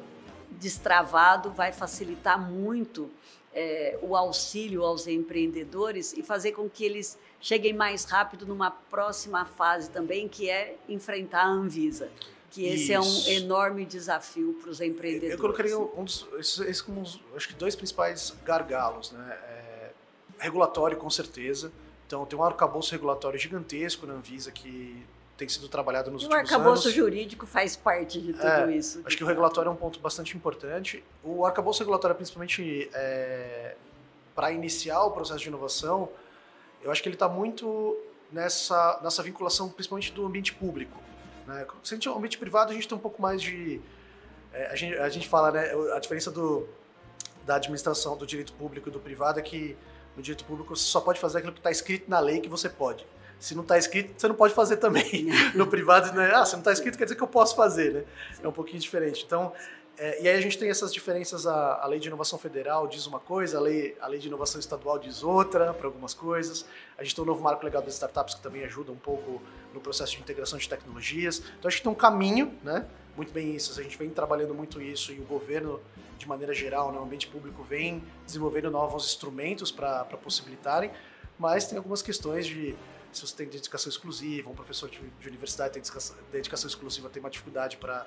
destravado, 0.52 1.50
vai 1.50 1.72
facilitar 1.72 2.40
muito 2.40 3.10
é, 3.52 3.98
o 4.00 4.16
auxílio 4.16 4.82
aos 4.82 5.06
empreendedores 5.06 6.14
e 6.14 6.22
fazer 6.22 6.52
com 6.52 6.70
que 6.70 6.86
eles 6.86 7.18
cheguem 7.40 7.72
mais 7.72 8.04
rápido 8.04 8.46
numa 8.46 8.70
próxima 8.70 9.44
fase 9.44 9.90
também, 9.90 10.28
que 10.28 10.48
é 10.50 10.76
enfrentar 10.88 11.42
a 11.42 11.48
Anvisa. 11.48 12.10
Que 12.50 12.66
esse 12.66 12.84
Isso. 12.84 12.92
é 12.92 13.00
um 13.00 13.36
enorme 13.36 13.84
desafio 13.84 14.54
para 14.60 14.70
os 14.70 14.80
empreendedores. 14.80 15.34
Eu 15.34 15.38
colocaria 15.38 15.78
um 15.78 16.04
dos, 16.04 16.26
esses 16.38 16.80
como 16.80 17.02
os, 17.02 17.20
acho 17.34 17.48
que 17.48 17.54
dois 17.54 17.76
principais 17.76 18.34
gargalos, 18.44 19.12
né? 19.12 19.38
É, 19.42 19.90
regulatório, 20.38 20.96
com 20.96 21.10
certeza. 21.10 21.70
Então, 22.06 22.24
tem 22.24 22.38
um 22.38 22.42
arcabouço 22.42 22.92
regulatório 22.92 23.38
gigantesco 23.38 24.06
na 24.06 24.14
Anvisa 24.14 24.50
que 24.52 25.04
tem 25.36 25.48
sido 25.48 25.68
trabalhado 25.68 26.10
nos 26.10 26.22
e 26.22 26.24
últimos 26.24 26.38
anos. 26.38 26.50
O 26.50 26.54
arcabouço 26.54 26.90
jurídico 26.90 27.46
faz 27.46 27.76
parte 27.76 28.20
de 28.20 28.32
tudo 28.32 28.46
é, 28.46 28.76
isso. 28.76 29.02
Acho 29.04 29.16
que 29.16 29.24
o 29.24 29.26
regulatório 29.26 29.68
é 29.68 29.72
um 29.72 29.76
ponto 29.76 29.98
bastante 30.00 30.36
importante. 30.36 31.04
O 31.22 31.44
arcabouço 31.44 31.80
regulatório, 31.80 32.16
principalmente 32.16 32.88
é, 32.94 33.76
para 34.34 34.52
iniciar 34.52 35.02
o 35.02 35.10
processo 35.10 35.40
de 35.40 35.48
inovação, 35.48 36.08
eu 36.82 36.90
acho 36.90 37.02
que 37.02 37.08
ele 37.08 37.16
está 37.16 37.28
muito 37.28 37.96
nessa, 38.32 39.00
nessa 39.02 39.22
vinculação, 39.22 39.68
principalmente 39.68 40.12
do 40.12 40.26
ambiente 40.26 40.54
público. 40.54 41.00
Né? 41.46 41.66
Se 41.82 41.94
a 41.94 41.96
gente 41.96 42.08
é 42.08 42.10
um 42.10 42.16
ambiente 42.16 42.38
privado, 42.38 42.70
a 42.70 42.74
gente 42.74 42.88
tem 42.88 42.96
um 42.96 43.00
pouco 43.00 43.20
mais 43.20 43.40
de... 43.40 43.80
É, 44.52 44.66
a, 44.66 44.76
gente, 44.76 44.96
a 44.98 45.08
gente 45.08 45.28
fala, 45.28 45.52
né, 45.52 45.70
a 45.94 45.98
diferença 45.98 46.30
do, 46.30 46.68
da 47.44 47.56
administração, 47.56 48.16
do 48.16 48.26
direito 48.26 48.52
público 48.54 48.88
e 48.88 48.92
do 48.92 48.98
privado 48.98 49.38
é 49.38 49.42
que 49.42 49.76
no 50.16 50.22
direito 50.22 50.44
público 50.44 50.74
você 50.74 50.84
só 50.84 51.00
pode 51.00 51.20
fazer 51.20 51.38
aquilo 51.38 51.52
que 51.52 51.60
está 51.60 51.70
escrito 51.70 52.10
na 52.10 52.18
lei 52.18 52.40
que 52.40 52.48
você 52.48 52.68
pode. 52.68 53.06
Se 53.38 53.54
não 53.54 53.62
está 53.62 53.76
escrito, 53.76 54.18
você 54.18 54.28
não 54.28 54.34
pode 54.34 54.54
fazer 54.54 54.78
também. 54.78 55.26
no 55.54 55.66
privado, 55.66 56.12
né? 56.12 56.32
ah, 56.34 56.44
se 56.44 56.52
não 56.52 56.60
está 56.60 56.72
escrito, 56.72 56.96
quer 56.96 57.04
dizer 57.04 57.16
que 57.16 57.22
eu 57.22 57.28
posso 57.28 57.54
fazer, 57.54 57.92
né? 57.92 58.04
É 58.42 58.48
um 58.48 58.52
pouquinho 58.52 58.80
diferente. 58.80 59.24
Então, 59.26 59.52
é, 59.98 60.22
e 60.22 60.28
aí 60.28 60.36
a 60.36 60.40
gente 60.40 60.58
tem 60.58 60.68
essas 60.68 60.92
diferenças, 60.92 61.46
a, 61.46 61.82
a, 61.82 61.86
lei 61.86 61.98
de 61.98 62.08
inovação 62.08 62.38
federal 62.38 62.86
diz 62.86 63.06
uma 63.06 63.18
coisa, 63.18 63.56
a 63.56 63.60
lei, 63.60 63.96
a 64.00 64.06
lei 64.06 64.18
de 64.18 64.28
inovação 64.28 64.60
estadual 64.60 64.98
diz 64.98 65.22
outra 65.22 65.72
para 65.72 65.86
algumas 65.86 66.12
coisas. 66.12 66.66
A 66.98 67.02
gente 67.02 67.14
tem 67.14 67.24
o 67.24 67.26
novo 67.26 67.42
marco 67.42 67.64
legal 67.64 67.82
das 67.82 67.94
startups 67.94 68.34
que 68.34 68.42
também 68.42 68.62
ajuda 68.64 68.92
um 68.92 68.96
pouco 68.96 69.40
no 69.72 69.80
processo 69.80 70.12
de 70.12 70.20
integração 70.20 70.58
de 70.58 70.68
tecnologias. 70.68 71.42
Então 71.58 71.68
acho 71.68 71.78
que 71.78 71.82
tem 71.82 71.92
um 71.92 71.96
caminho, 71.96 72.52
né? 72.62 72.86
Muito 73.16 73.32
bem 73.32 73.54
isso. 73.54 73.78
A 73.80 73.82
gente 73.82 73.96
vem 73.96 74.10
trabalhando 74.10 74.52
muito 74.52 74.82
isso 74.82 75.12
e 75.12 75.18
o 75.18 75.24
governo, 75.24 75.80
de 76.18 76.28
maneira 76.28 76.52
geral, 76.52 76.92
né, 76.92 76.98
o 76.98 77.02
ambiente 77.02 77.26
público 77.28 77.62
vem 77.62 78.02
desenvolvendo 78.26 78.70
novos 78.70 79.06
instrumentos 79.06 79.70
para 79.70 80.04
possibilitarem, 80.04 80.90
mas 81.38 81.66
tem 81.66 81.78
algumas 81.78 82.02
questões 82.02 82.46
de 82.46 82.76
se 83.16 83.26
você 83.26 83.34
tem 83.34 83.48
dedicação 83.48 83.88
exclusiva, 83.88 84.50
um 84.50 84.54
professor 84.54 84.90
de, 84.90 85.00
de 85.00 85.28
universidade 85.28 85.72
tem 85.72 85.82
dedicação, 86.30 86.68
exclusiva, 86.68 87.08
tem 87.08 87.20
uma 87.20 87.30
dificuldade 87.30 87.78
para, 87.78 88.06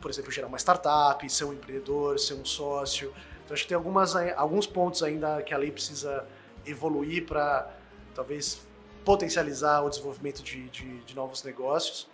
por 0.00 0.10
exemplo, 0.10 0.30
gerar 0.30 0.48
uma 0.48 0.58
startup, 0.58 1.28
ser 1.30 1.44
um 1.44 1.52
empreendedor, 1.52 2.18
ser 2.18 2.34
um 2.34 2.44
sócio. 2.44 3.12
Então 3.44 3.54
acho 3.54 3.62
que 3.62 3.68
tem 3.68 3.76
algumas, 3.76 4.14
alguns 4.36 4.66
pontos 4.66 5.02
ainda 5.02 5.42
que 5.42 5.54
a 5.54 5.58
lei 5.58 5.70
precisa 5.70 6.26
evoluir 6.66 7.26
para 7.26 7.70
talvez 8.14 8.60
potencializar 9.04 9.82
o 9.82 9.88
desenvolvimento 9.88 10.42
de, 10.42 10.68
de, 10.68 10.98
de 11.00 11.14
novos 11.14 11.42
negócios. 11.42 12.08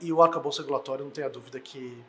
E 0.00 0.12
o 0.12 0.22
arcabouço 0.22 0.60
regulatório, 0.60 1.04
não 1.04 1.10
tenha 1.10 1.28
dúvida 1.28 1.58
que 1.58 2.02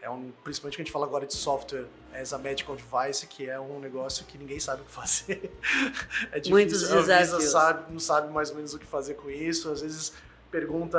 é 0.00 0.10
um, 0.10 0.30
principalmente 0.44 0.76
que 0.76 0.82
a 0.82 0.84
gente 0.84 0.92
fala 0.92 1.04
agora 1.04 1.26
de 1.26 1.34
software 1.34 1.86
as 2.14 2.32
a 2.32 2.38
medical 2.38 2.76
device, 2.76 3.26
que 3.26 3.48
é 3.48 3.58
um 3.58 3.80
negócio 3.80 4.24
que 4.24 4.38
ninguém 4.38 4.60
sabe 4.60 4.82
o 4.82 4.84
que 4.84 4.92
fazer. 4.92 5.52
é 6.30 6.38
difícil. 6.38 6.52
Muitos 6.52 6.80
desafios. 6.80 7.34
A 7.34 7.40
sabe, 7.40 7.92
não 7.92 7.98
sabe 7.98 8.32
mais 8.32 8.50
ou 8.50 8.56
menos 8.56 8.72
o 8.72 8.78
que 8.78 8.86
fazer 8.86 9.14
com 9.14 9.28
isso. 9.28 9.70
Às 9.70 9.80
vezes 9.80 10.12
pergunta 10.50 10.98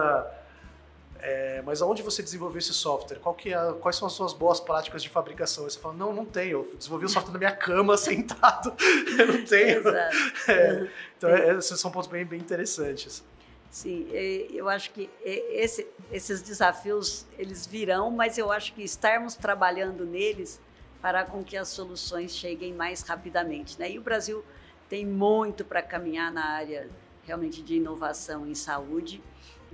É, 1.19 1.62
mas 1.65 1.82
aonde 1.82 2.01
você 2.01 2.21
desenvolveu 2.21 2.60
esse 2.60 2.73
software? 2.73 3.17
É, 3.17 3.73
quais 3.80 3.95
são 3.95 4.08
as 4.08 4.13
suas 4.13 4.34
boas 4.34 4.60
práticas 4.60 5.01
de 5.01 5.10
fabricação? 5.10 5.65
Aí 5.65 5.71
você 5.71 5.80
fala, 5.80 5.93
não, 5.93 6.13
não 6.13 6.25
tenho. 6.25 6.60
Eu 6.60 6.75
desenvolvi 6.75 7.06
o 7.06 7.10
software 7.10 7.34
na 7.34 7.39
minha 7.39 7.56
cama, 7.56 7.95
sentado. 7.97 8.73
eu 9.17 9.27
não 9.27 9.45
tenho. 9.45 9.80
Exato. 9.80 10.17
É, 10.47 10.88
então, 11.17 11.30
é, 11.30 11.58
esses 11.58 11.80
são 11.80 11.91
pontos 11.91 12.10
bem, 12.10 12.25
bem 12.25 12.39
interessantes. 12.39 13.23
Sim, 13.69 14.08
eu 14.53 14.69
acho 14.69 14.91
que 14.91 15.10
esse, 15.23 15.86
esses 16.12 16.41
desafios 16.41 17.25
eles 17.38 17.67
virão, 17.67 18.10
mas 18.10 18.38
eu 18.38 18.51
acho 18.51 18.73
que 18.73 18.82
estarmos 18.82 19.36
trabalhando 19.36 20.06
neles 20.06 20.60
fará 21.01 21.25
com 21.25 21.43
que 21.43 21.58
as 21.58 21.67
soluções 21.67 22.36
cheguem 22.36 22.73
mais 22.73 23.01
rapidamente. 23.01 23.77
Né? 23.77 23.91
E 23.91 23.99
o 23.99 24.01
Brasil 24.01 24.43
tem 24.89 25.06
muito 25.06 25.65
para 25.65 25.82
caminhar 25.82 26.32
na 26.32 26.45
área 26.45 26.89
realmente 27.23 27.62
de 27.62 27.75
inovação 27.75 28.47
em 28.47 28.56
saúde 28.56 29.21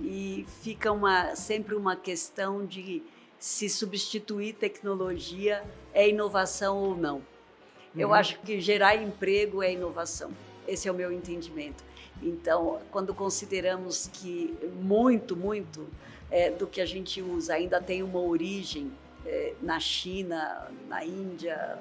e 0.00 0.46
fica 0.62 0.92
uma, 0.92 1.34
sempre 1.36 1.74
uma 1.74 1.96
questão 1.96 2.64
de 2.64 3.02
se 3.38 3.68
substituir 3.68 4.54
tecnologia 4.54 5.62
é 5.92 6.08
inovação 6.08 6.78
ou 6.78 6.96
não. 6.96 7.16
Uhum. 7.16 7.22
Eu 7.96 8.14
acho 8.14 8.40
que 8.40 8.60
gerar 8.60 8.96
emprego 8.96 9.62
é 9.62 9.72
inovação. 9.72 10.30
Esse 10.66 10.88
é 10.88 10.92
o 10.92 10.94
meu 10.94 11.12
entendimento. 11.12 11.84
Então, 12.22 12.80
quando 12.90 13.14
consideramos 13.14 14.08
que 14.12 14.56
muito, 14.80 15.36
muito 15.36 15.86
é, 16.30 16.50
do 16.50 16.66
que 16.66 16.80
a 16.80 16.86
gente 16.86 17.20
usa 17.20 17.54
ainda 17.54 17.80
tem 17.80 18.02
uma 18.02 18.20
origem 18.20 18.90
é, 19.26 19.54
na 19.60 19.78
China, 19.78 20.68
na 20.88 21.04
Índia, 21.04 21.78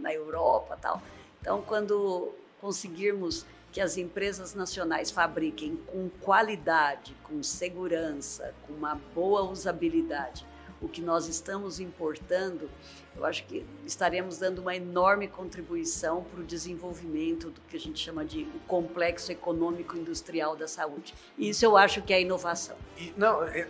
na 0.00 0.12
Europa, 0.12 0.76
tal. 0.80 1.02
Então, 1.40 1.62
quando 1.62 2.32
conseguirmos 2.60 3.46
que 3.72 3.80
as 3.80 3.96
empresas 3.96 4.54
nacionais 4.54 5.10
fabriquem 5.10 5.76
com 5.86 6.08
qualidade, 6.20 7.14
com 7.22 7.42
segurança, 7.42 8.54
com 8.66 8.72
uma 8.72 8.94
boa 9.14 9.42
usabilidade, 9.42 10.46
o 10.80 10.88
que 10.88 11.02
nós 11.02 11.26
estamos 11.26 11.80
importando, 11.80 12.70
eu 13.16 13.24
acho 13.24 13.44
que 13.46 13.66
estaremos 13.84 14.38
dando 14.38 14.60
uma 14.60 14.76
enorme 14.76 15.26
contribuição 15.26 16.22
para 16.22 16.40
o 16.40 16.44
desenvolvimento 16.44 17.50
do 17.50 17.60
que 17.62 17.76
a 17.76 17.80
gente 17.80 17.98
chama 17.98 18.24
de 18.24 18.42
o 18.42 18.60
complexo 18.66 19.32
econômico 19.32 19.96
industrial 19.96 20.54
da 20.54 20.68
saúde. 20.68 21.14
E 21.36 21.48
isso 21.48 21.64
eu 21.64 21.76
acho 21.76 22.00
que 22.02 22.12
é 22.12 22.20
inovação. 22.20 22.76
E, 22.96 23.12
não, 23.16 23.42
é, 23.42 23.66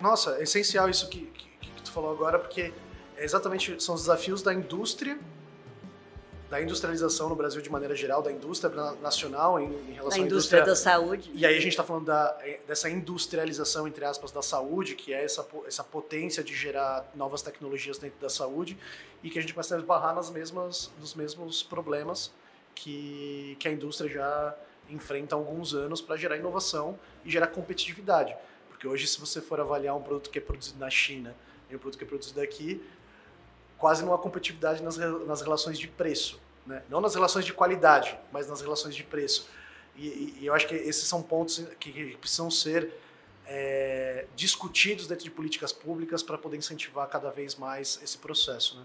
nossa, 0.00 0.36
é 0.36 0.44
essencial 0.44 0.88
isso 0.88 1.08
que, 1.08 1.26
que, 1.26 1.48
que 1.70 1.82
tu 1.82 1.90
falou 1.90 2.12
agora, 2.12 2.38
porque 2.38 2.72
é 3.16 3.24
exatamente 3.24 3.82
são 3.82 3.96
os 3.96 4.02
desafios 4.02 4.40
da 4.40 4.54
indústria 4.54 5.18
da 6.52 6.60
industrialização 6.60 7.30
no 7.30 7.34
Brasil 7.34 7.62
de 7.62 7.70
maneira 7.70 7.96
geral, 7.96 8.20
da 8.20 8.30
indústria 8.30 8.70
nacional 9.00 9.58
em, 9.58 9.72
em 9.88 9.92
relação 9.94 10.10
da 10.10 10.24
à 10.24 10.26
indústria, 10.26 10.58
indústria 10.58 10.64
da 10.66 10.76
saúde. 10.76 11.30
E 11.32 11.46
aí 11.46 11.56
a 11.56 11.60
gente 11.60 11.70
está 11.70 11.82
falando 11.82 12.04
da, 12.04 12.38
dessa 12.68 12.90
industrialização, 12.90 13.88
entre 13.88 14.04
aspas, 14.04 14.30
da 14.30 14.42
saúde, 14.42 14.94
que 14.94 15.14
é 15.14 15.24
essa, 15.24 15.48
essa 15.66 15.82
potência 15.82 16.44
de 16.44 16.54
gerar 16.54 17.10
novas 17.14 17.40
tecnologias 17.40 17.96
dentro 17.96 18.20
da 18.20 18.28
saúde 18.28 18.76
e 19.22 19.30
que 19.30 19.38
a 19.38 19.40
gente 19.40 19.54
vai 19.54 19.64
se 19.64 19.74
esbarrar 19.74 20.14
nas 20.14 20.28
mesmas, 20.28 20.92
nos 21.00 21.14
mesmos 21.14 21.62
problemas 21.62 22.30
que, 22.74 23.56
que 23.58 23.66
a 23.66 23.72
indústria 23.72 24.10
já 24.10 24.54
enfrenta 24.90 25.34
há 25.34 25.38
alguns 25.38 25.72
anos 25.72 26.02
para 26.02 26.16
gerar 26.16 26.36
inovação 26.36 26.98
e 27.24 27.30
gerar 27.30 27.46
competitividade. 27.46 28.36
Porque 28.68 28.86
hoje, 28.86 29.06
se 29.06 29.18
você 29.18 29.40
for 29.40 29.58
avaliar 29.58 29.96
um 29.96 30.02
produto 30.02 30.28
que 30.28 30.36
é 30.36 30.42
produzido 30.42 30.78
na 30.78 30.90
China 30.90 31.34
e 31.70 31.76
um 31.76 31.78
produto 31.78 31.96
que 31.96 32.04
é 32.04 32.06
produzido 32.06 32.42
aqui, 32.42 32.84
quase 33.82 34.04
não 34.04 34.14
há 34.14 34.18
competitividade 34.18 34.80
nas, 34.80 34.96
nas 34.96 35.42
relações 35.42 35.76
de 35.76 35.88
preço. 35.88 36.40
Né? 36.64 36.84
Não 36.88 37.00
nas 37.00 37.16
relações 37.16 37.44
de 37.44 37.52
qualidade, 37.52 38.16
mas 38.30 38.48
nas 38.48 38.60
relações 38.60 38.94
de 38.94 39.02
preço. 39.02 39.48
E, 39.96 40.38
e, 40.38 40.46
eu 40.46 40.54
acho 40.54 40.68
que 40.68 40.74
esses 40.76 41.02
são 41.08 41.20
pontos 41.20 41.66
que 41.80 42.16
precisam 42.18 42.48
ser 42.48 42.94
é, 43.44 44.24
discutidos 44.36 45.08
dentro 45.08 45.24
de 45.24 45.32
políticas 45.32 45.72
públicas 45.72 46.22
para 46.22 46.38
poder 46.38 46.56
incentivar 46.58 47.08
cada 47.08 47.28
vez 47.30 47.56
mais 47.56 47.98
esse 48.04 48.16
processo. 48.16 48.78
Né? 48.78 48.84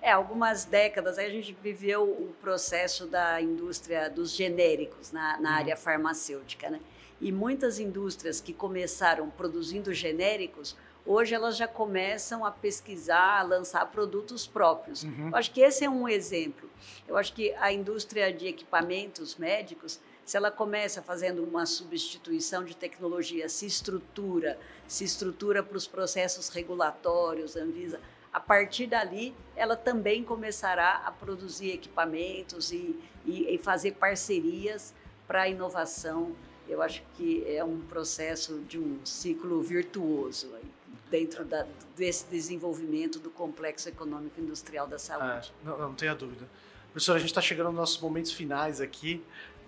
É, 0.00 0.10
algumas 0.10 0.64
décadas 0.64 1.18
a 1.18 1.28
gente 1.28 1.54
viveu 1.62 2.02
o 2.02 2.34
processo 2.40 3.06
da 3.06 3.38
indústria 3.38 4.08
dos 4.08 4.34
genéricos 4.34 5.12
na, 5.12 5.38
na 5.38 5.50
uhum. 5.50 5.56
área 5.56 5.76
farmacêutica, 5.76 6.70
né? 6.70 6.80
E 7.20 7.30
muitas 7.30 7.78
indústrias 7.78 8.40
que 8.40 8.52
começaram 8.52 9.30
produzindo 9.30 9.92
genéricos 9.92 10.74
hoje 11.04 11.34
elas 11.34 11.56
já 11.56 11.66
começam 11.66 12.44
a 12.44 12.50
pesquisar, 12.50 13.40
a 13.40 13.42
lançar 13.42 13.90
produtos 13.90 14.46
próprios. 14.46 15.02
Uhum. 15.02 15.28
Eu 15.28 15.36
acho 15.36 15.50
que 15.50 15.60
esse 15.60 15.84
é 15.84 15.90
um 15.90 16.08
exemplo. 16.08 16.68
Eu 17.06 17.16
acho 17.16 17.32
que 17.32 17.52
a 17.54 17.72
indústria 17.72 18.32
de 18.32 18.46
equipamentos 18.46 19.36
médicos, 19.36 20.00
se 20.24 20.36
ela 20.36 20.50
começa 20.50 21.02
fazendo 21.02 21.42
uma 21.42 21.66
substituição 21.66 22.64
de 22.64 22.76
tecnologia, 22.76 23.48
se 23.48 23.66
estrutura, 23.66 24.58
se 24.86 25.04
estrutura 25.04 25.62
para 25.62 25.76
os 25.76 25.86
processos 25.86 26.48
regulatórios, 26.48 27.56
Anvisa, 27.56 28.00
a 28.32 28.40
partir 28.40 28.86
dali 28.86 29.34
ela 29.54 29.76
também 29.76 30.24
começará 30.24 31.02
a 31.04 31.10
produzir 31.10 31.72
equipamentos 31.72 32.72
e, 32.72 32.98
e, 33.26 33.54
e 33.54 33.58
fazer 33.58 33.92
parcerias 33.92 34.94
para 35.26 35.42
a 35.42 35.48
inovação. 35.48 36.34
Eu 36.68 36.80
acho 36.80 37.02
que 37.14 37.44
é 37.46 37.62
um 37.62 37.80
processo 37.80 38.60
de 38.60 38.78
um 38.78 39.04
ciclo 39.04 39.60
virtuoso 39.60 40.54
aí 40.54 40.71
dentro 41.12 41.44
da, 41.44 41.66
desse 41.94 42.24
desenvolvimento 42.30 43.18
do 43.18 43.30
complexo 43.30 43.86
econômico 43.86 44.40
industrial 44.40 44.86
da 44.86 44.98
saúde. 44.98 45.52
É, 45.62 45.68
não, 45.68 45.78
não 45.78 45.94
tenha 45.94 46.14
dúvida. 46.14 46.48
Professor, 46.90 47.14
a 47.14 47.18
gente 47.18 47.28
está 47.28 47.42
chegando 47.42 47.66
nos 47.66 47.76
nossos 47.76 48.00
momentos 48.00 48.32
finais 48.32 48.80
aqui. 48.80 49.22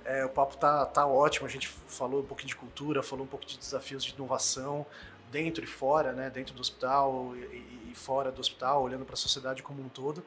É, 0.06 0.24
o 0.24 0.30
papo 0.30 0.56
tá, 0.56 0.86
tá 0.86 1.06
ótimo. 1.06 1.46
A 1.46 1.50
gente 1.50 1.68
falou 1.68 2.22
um 2.22 2.24
pouquinho 2.24 2.48
de 2.48 2.56
cultura, 2.56 3.02
falou 3.02 3.26
um 3.26 3.28
pouco 3.28 3.44
de 3.44 3.58
desafios 3.58 4.02
de 4.02 4.14
inovação 4.14 4.86
dentro 5.30 5.62
e 5.62 5.66
fora, 5.66 6.12
né? 6.12 6.30
Dentro 6.30 6.54
do 6.54 6.60
hospital 6.62 7.34
e, 7.36 7.90
e 7.90 7.94
fora 7.94 8.32
do 8.32 8.40
hospital, 8.40 8.82
olhando 8.82 9.04
para 9.04 9.14
a 9.14 9.18
sociedade 9.18 9.62
como 9.62 9.82
um 9.82 9.88
todo. 9.88 10.24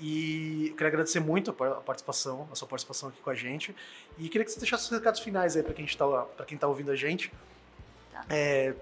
E 0.00 0.68
eu 0.70 0.72
queria 0.72 0.88
agradecer 0.88 1.20
muito 1.20 1.50
a 1.50 1.80
participação, 1.80 2.48
a 2.50 2.56
sua 2.56 2.66
participação 2.66 3.08
aqui 3.08 3.20
com 3.20 3.30
a 3.30 3.34
gente. 3.34 3.74
E 4.18 4.28
queria 4.28 4.44
que 4.44 4.50
você 4.50 4.58
deixasse 4.58 4.84
os 4.84 4.90
recados 4.90 5.20
finais 5.20 5.56
aí 5.56 5.62
para 5.62 5.74
quem 5.74 5.84
está 5.84 6.06
para 6.06 6.44
quem 6.44 6.58
tá 6.58 6.66
ouvindo 6.66 6.90
a 6.90 6.96
gente. 6.96 7.32
Tá. 8.12 8.24
É, 8.30 8.74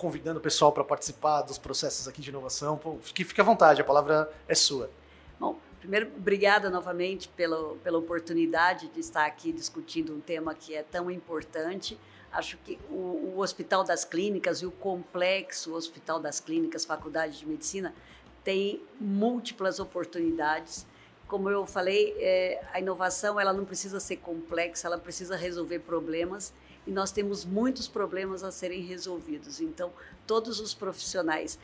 convidando 0.00 0.38
o 0.38 0.42
pessoal 0.42 0.72
para 0.72 0.82
participar 0.82 1.42
dos 1.42 1.58
processos 1.58 2.08
aqui 2.08 2.22
de 2.22 2.30
inovação. 2.30 2.78
Pô, 2.78 2.96
fique, 3.02 3.38
à 3.38 3.44
vontade, 3.44 3.82
a 3.82 3.84
palavra 3.84 4.32
é 4.48 4.54
sua. 4.54 4.90
Bom, 5.38 5.58
primeiro, 5.78 6.10
obrigada 6.16 6.70
novamente 6.70 7.28
pela, 7.28 7.76
pela 7.76 7.98
oportunidade 7.98 8.88
de 8.88 8.98
estar 8.98 9.26
aqui 9.26 9.52
discutindo 9.52 10.14
um 10.14 10.20
tema 10.20 10.54
que 10.54 10.74
é 10.74 10.82
tão 10.82 11.10
importante. 11.10 12.00
Acho 12.32 12.56
que 12.58 12.78
o, 12.88 13.34
o 13.34 13.40
Hospital 13.40 13.84
das 13.84 14.02
Clínicas 14.02 14.62
e 14.62 14.66
o 14.66 14.70
complexo 14.70 15.74
Hospital 15.74 16.18
das 16.18 16.40
Clínicas, 16.40 16.86
Faculdade 16.86 17.38
de 17.38 17.46
Medicina, 17.46 17.94
tem 18.42 18.82
múltiplas 18.98 19.80
oportunidades. 19.80 20.86
Como 21.28 21.50
eu 21.50 21.66
falei, 21.66 22.16
é, 22.18 22.64
a 22.72 22.80
inovação 22.80 23.38
ela 23.38 23.52
não 23.52 23.66
precisa 23.66 24.00
ser 24.00 24.16
complexa, 24.16 24.88
ela 24.88 24.96
precisa 24.96 25.36
resolver 25.36 25.80
problemas 25.80 26.54
e 26.86 26.90
nós 26.90 27.12
temos 27.12 27.44
muitos 27.44 27.86
problemas 27.86 28.42
a 28.42 28.50
serem 28.50 28.82
resolvidos. 28.82 29.60
Então, 29.60 29.92
todos 30.26 30.60
os 30.60 30.74
profissionais, 30.74 31.58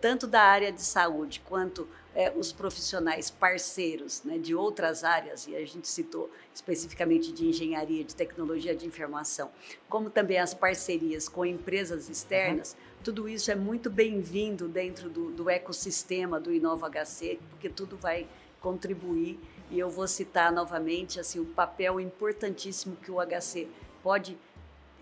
tanto 0.00 0.26
da 0.26 0.42
área 0.42 0.72
de 0.72 0.82
saúde 0.82 1.40
quanto 1.44 1.88
é, 2.14 2.32
os 2.36 2.52
profissionais 2.52 3.30
parceiros 3.30 4.22
né, 4.24 4.38
de 4.38 4.54
outras 4.54 5.04
áreas, 5.04 5.46
e 5.46 5.54
a 5.54 5.64
gente 5.64 5.88
citou 5.88 6.30
especificamente 6.54 7.32
de 7.32 7.46
engenharia, 7.46 8.02
de 8.04 8.14
tecnologia 8.14 8.74
de 8.74 8.86
informação, 8.86 9.50
como 9.88 10.10
também 10.10 10.38
as 10.38 10.52
parcerias 10.52 11.28
com 11.28 11.44
empresas 11.44 12.08
externas, 12.08 12.72
uhum. 12.72 13.02
tudo 13.04 13.28
isso 13.28 13.50
é 13.50 13.54
muito 13.54 13.88
bem-vindo 13.88 14.68
dentro 14.68 15.08
do, 15.08 15.30
do 15.30 15.48
ecossistema 15.48 16.40
do 16.40 16.52
Inova 16.52 16.90
HC, 16.90 17.38
porque 17.50 17.68
tudo 17.68 17.96
vai 17.96 18.26
contribuir. 18.60 19.38
E 19.70 19.78
eu 19.78 19.90
vou 19.90 20.08
citar 20.08 20.50
novamente 20.50 21.20
assim, 21.20 21.38
o 21.38 21.44
papel 21.44 22.00
importantíssimo 22.00 22.96
que 22.96 23.10
o 23.10 23.18
HC 23.20 23.68
pode 24.02 24.38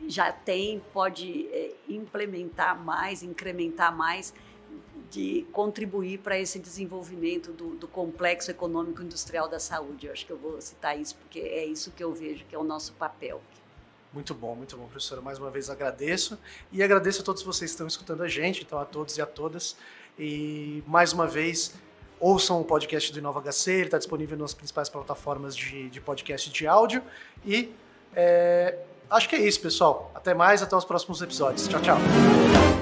já 0.09 0.33
tem, 0.33 0.83
pode 0.93 1.49
é, 1.53 1.75
implementar 1.89 2.79
mais, 2.79 3.23
incrementar 3.23 3.97
mais, 3.97 4.33
de 5.11 5.47
contribuir 5.53 6.19
para 6.19 6.39
esse 6.39 6.59
desenvolvimento 6.59 7.53
do, 7.53 7.77
do, 7.77 7.87
complexo 7.87 8.51
econômico 8.51 9.03
industrial 9.03 9.49
da 9.49 9.59
saúde. 9.59 10.07
Eu 10.07 10.13
acho 10.13 10.27
que 10.27 10.33
eu 10.33 10.37
vou 10.37 10.61
citar 10.61 10.99
isso 10.99 11.15
porque 11.17 11.39
é 11.39 11.65
isso 11.65 11.91
que 11.93 12.03
eu 12.03 12.13
vejo 12.13 12.45
que 12.45 12.55
é 12.55 12.59
o 12.59 12.65
nosso 12.65 12.93
papel. 12.95 13.41
Muito 14.13 14.35
bom, 14.35 14.55
muito 14.55 14.77
bom, 14.77 14.85
professora. 14.87 15.21
Mais 15.21 15.39
uma 15.39 15.51
vez 15.51 15.71
agradeço 15.71 16.39
e 16.73 16.83
agradeço 16.83 17.23
a 17.23 17.25
todos 17.25 17.43
vocês 17.43 17.71
que 17.71 17.75
estão 17.75 17.87
escutando 17.87 18.23
a 18.23 18.29
gente, 18.29 18.63
então 18.63 18.79
a 18.79 18.85
todos 18.85 19.17
e 19.17 19.23
a 19.23 19.27
todas. 19.27 19.77
E 20.19 20.83
mais 20.87 21.13
uma 21.13 21.27
vez, 21.27 21.75
ouçam 22.19 22.61
o 22.61 22.65
podcast 22.65 23.13
do 23.13 23.19
Inova 23.19 23.41
HC, 23.41 23.71
ele 23.71 23.85
está 23.85 23.99
disponível 23.99 24.37
nas 24.37 24.55
principais 24.55 24.89
plataformas 24.89 25.55
de, 25.55 25.91
de 25.91 26.01
podcast 26.01 26.51
de 26.51 26.67
áudio. 26.67 27.03
E 27.45 27.73
é, 28.15 28.79
Acho 29.11 29.29
que 29.29 29.37
é 29.37 29.41
isso, 29.41 29.61
pessoal. 29.61 30.11
Até 30.15 30.35
mais, 30.35 30.63
até 30.63 30.77
os 30.77 30.85
próximos 30.85 31.23
episódios. 31.23 31.69
Tchau, 31.69 31.81
tchau. 31.81 32.76